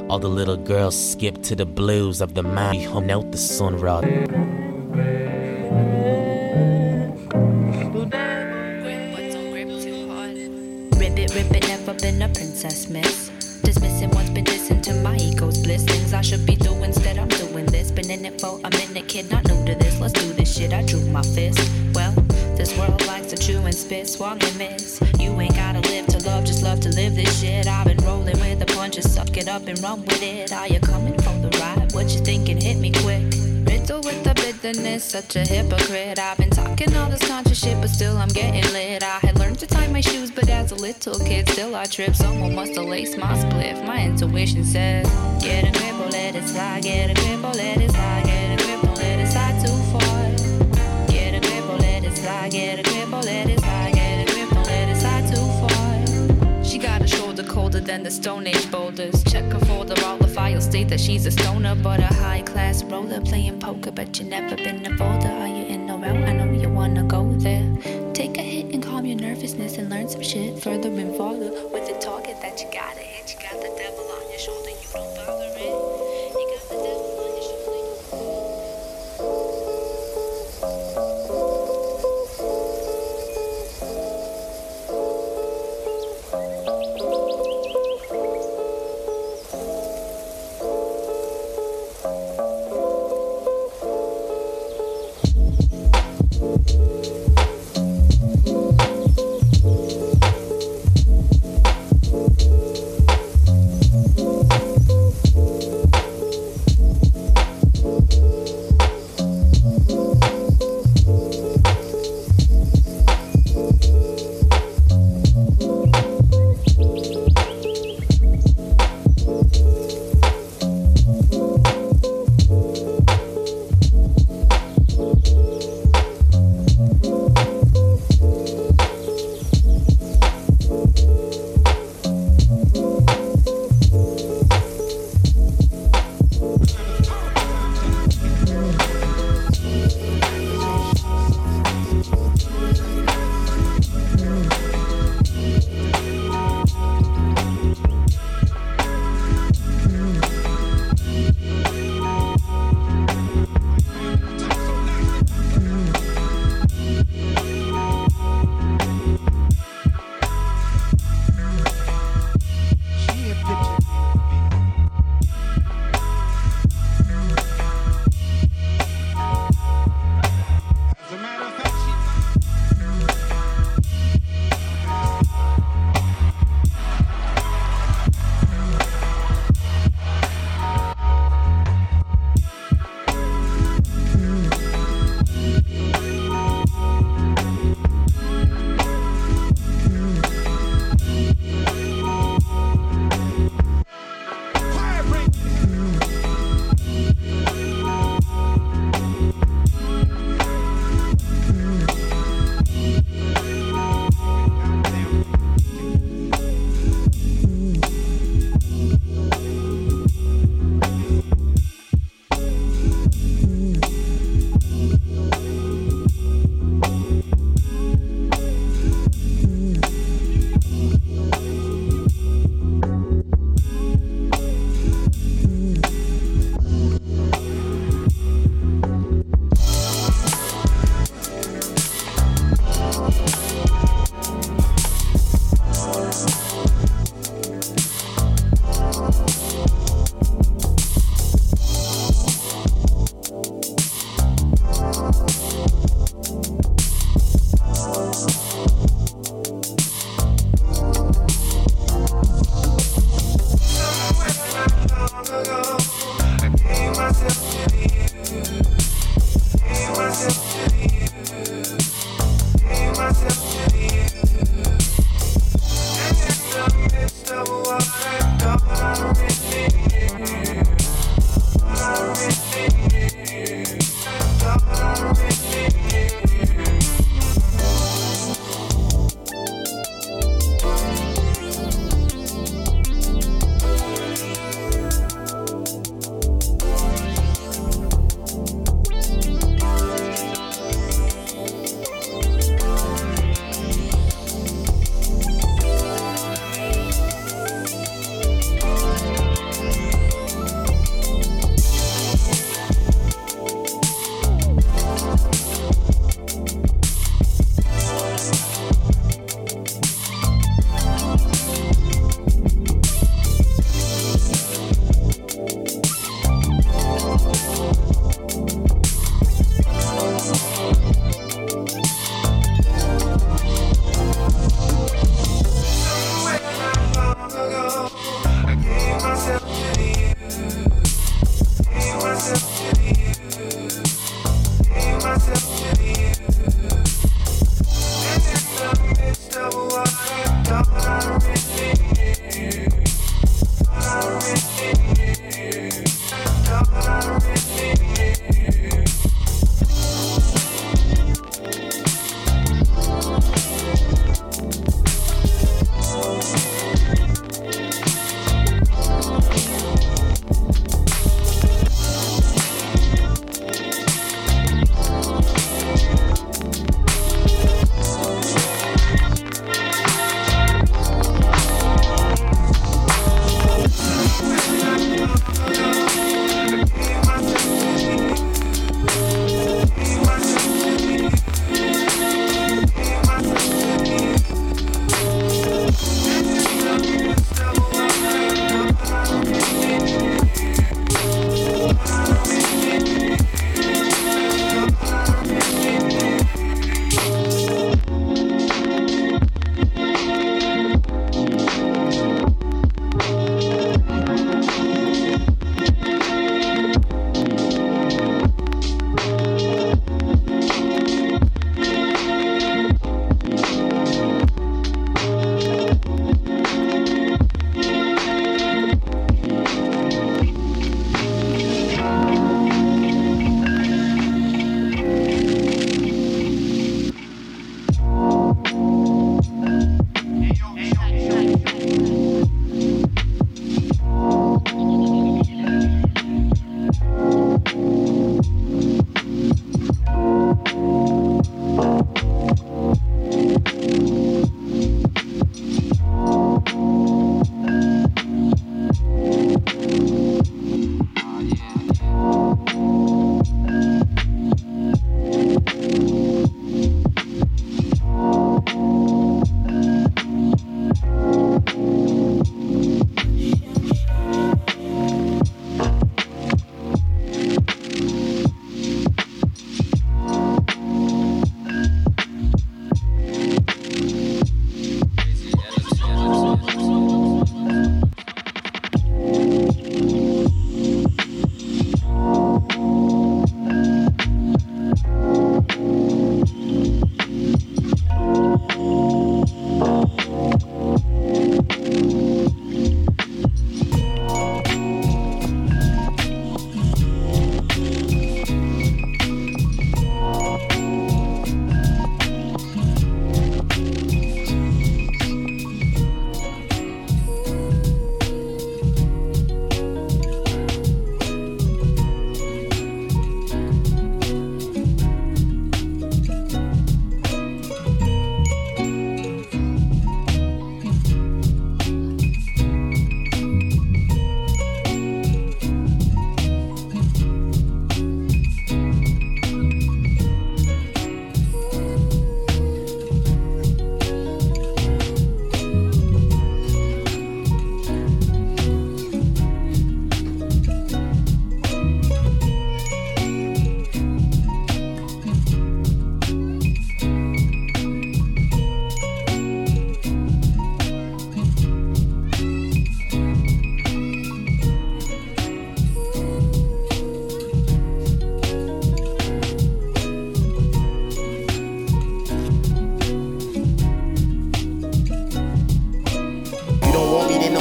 [0.10, 4.04] All the little girls skip to the blues of the who hung out the sunrod.
[10.98, 13.30] Rip it, rip never been a princess, miss.
[13.64, 15.84] Dismissing what's been dissing to my ego's bliss.
[15.84, 17.92] Things I should be doing, instead I'm doing this.
[17.92, 20.00] Been in it for a minute, kid, not new to this.
[20.00, 21.60] Let's do this shit, I drew my fist.
[21.94, 22.14] Well,
[22.68, 25.02] this world likes to chew and spit, and miss.
[25.20, 27.68] You ain't gotta live to love, just love to live this shit.
[27.68, 30.52] I've been rolling with the punches, suck it up and run with it.
[30.52, 31.94] Are you coming from the ride?
[31.94, 32.60] What you thinking?
[32.60, 33.24] Hit me quick.
[33.68, 36.20] Riddle with the bitterness, such a hypocrite.
[36.20, 39.04] I've been talking all this conscious shit, but still I'm getting lit.
[39.04, 42.16] I had learned to tie my shoes, but as a little kid, still I trip.
[42.16, 43.86] Someone must have laced my spliff.
[43.86, 45.08] My intuition says,
[45.42, 48.60] Get a grip or let it slide, get a grip or let it slide, get
[48.60, 50.07] a grip or let it slide too far.
[52.50, 55.46] Get a grip or let it slide, get a grip or let it slide too
[55.60, 56.64] far.
[56.64, 59.24] She got a shoulder colder than the Stone Age boulders.
[59.24, 62.84] Check her folder, all the files state that she's a stoner, but a high class
[62.84, 63.92] roller playing poker.
[63.92, 65.30] But you never been a folder.
[65.30, 66.28] Are you in the route?
[66.30, 67.66] I know you wanna go there.
[68.14, 71.88] Take a hit and calm your nervousness and learn some shit further and farther with
[71.88, 73.34] the target that you gotta hit.
[73.34, 74.72] You got the devil on your shoulder,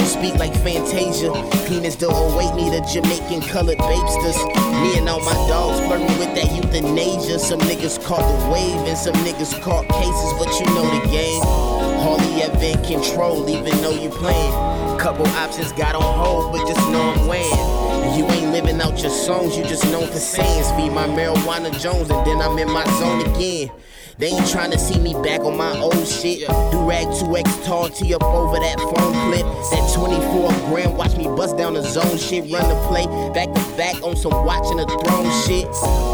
[0.07, 1.31] speak like Fantasia.
[1.67, 4.37] Penis still await me, the Jamaican colored babesters.
[4.81, 7.39] Me and all my dogs flirting with that euthanasia.
[7.39, 11.41] Some niggas caught the wave and some niggas caught cases, but you know the game.
[12.01, 12.57] Hardly ever
[12.87, 14.51] control, even though you playing.
[14.97, 18.17] Couple options got on hold, but just know I'm weighing.
[18.17, 20.71] You ain't living out your songs, you just known for sayings.
[20.71, 23.69] Feed my marijuana Jones, and then I'm in my zone again.
[24.19, 26.39] They ain't trying to see me back on my old shit.
[26.39, 29.45] Do rag 2X tall T up over that phone clip.
[29.69, 32.51] That 24 gram, watch me bust down the zone shit.
[32.51, 35.69] Run the play back to back on some watching the throne shit.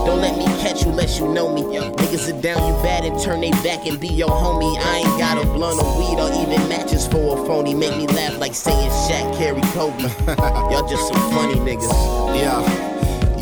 [0.05, 1.61] Don't let me catch you unless you know me.
[1.61, 4.75] Niggas are down you bad and turn they back and be your homie.
[4.81, 7.73] I ain't got a blunt of weed or even matches for a phony.
[7.73, 10.03] Make me laugh like saying Shaq, Carry Kobe.
[10.73, 11.87] Y'all just some funny niggas.
[12.35, 12.93] Yeah.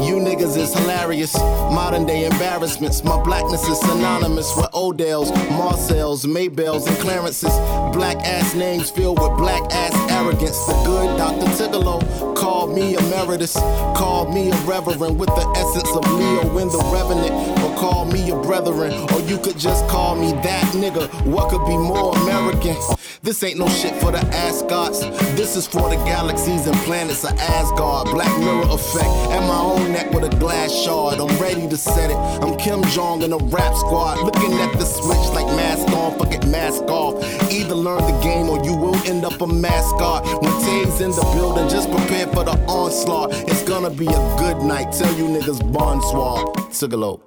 [0.01, 1.37] You niggas is hilarious.
[1.37, 3.03] Modern day embarrassments.
[3.03, 7.53] My blackness is synonymous with Odell's, Marcel's, Maybells, and Clarence's.
[7.93, 10.65] Black ass names filled with black ass arrogance.
[10.65, 11.45] The good Dr.
[11.55, 13.53] Tigolo called me emeritus.
[13.95, 17.31] Called me a reverend with the essence of Leo in the revenant.
[17.61, 18.93] Or call me a brethren.
[19.13, 21.07] Or you could just call me that nigga.
[21.25, 22.75] What could be more American?
[23.23, 25.01] This ain't no shit for the ascots.
[25.37, 28.09] This is for the galaxies and planets of Asgard.
[28.09, 29.05] Black mirror effect.
[29.29, 31.19] At my own neck with a glass shard.
[31.19, 32.15] I'm ready to set it.
[32.15, 34.17] I'm Kim Jong in a rap squad.
[34.25, 37.13] Looking at the switch like mask on, fuck it, mask off.
[37.51, 40.25] Either learn the game or you will end up a mascot.
[40.41, 43.33] When Tay's in the building, just prepare for the onslaught.
[43.33, 44.93] It's gonna be a good night.
[44.93, 46.45] Tell you niggas bonsoir.
[46.71, 47.21] Sigalo.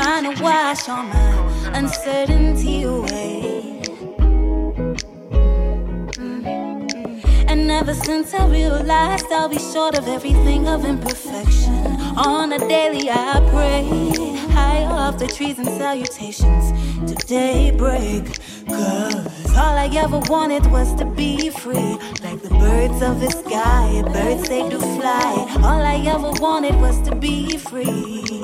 [0.00, 3.82] Trying to wash all my uncertainty away.
[6.16, 7.50] Mm.
[7.50, 11.84] And ever since I realized I'll be short of everything of imperfection,
[12.16, 13.84] on a daily I pray,
[14.54, 16.64] high off the trees and salutations
[17.06, 18.24] to daybreak.
[18.68, 24.02] Cause all I ever wanted was to be free, like the birds of the sky.
[24.14, 25.32] Birds they do fly.
[25.62, 28.39] All I ever wanted was to be free.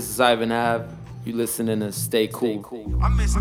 [0.00, 0.88] This is Ivan Ave.
[1.26, 2.64] You listening to Stay Cool.
[3.02, 3.36] I miss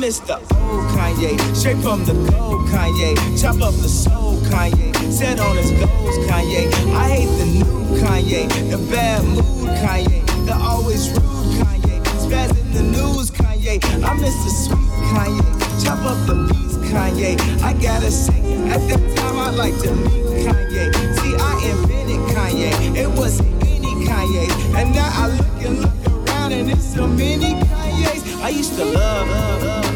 [0.00, 3.12] miss the old Kanye, straight from the gold Kanye.
[3.40, 6.72] Chop up the soul Kanye, set on his goals Kanye.
[6.94, 12.00] I hate the new Kanye, the bad mood Kanye, the always rude Kanye.
[12.24, 15.84] Spaz in the news Kanye, I miss the sweet Kanye.
[15.84, 17.38] Chop up the beats Kanye.
[17.62, 18.40] I gotta say,
[18.70, 20.94] at that time I like to meet Kanye.
[21.20, 24.48] See, I invented Kanye, it wasn't any Kanye.
[24.80, 28.40] And now I look and look around and it's so many Kanyes.
[28.42, 29.89] I used to love, love, love.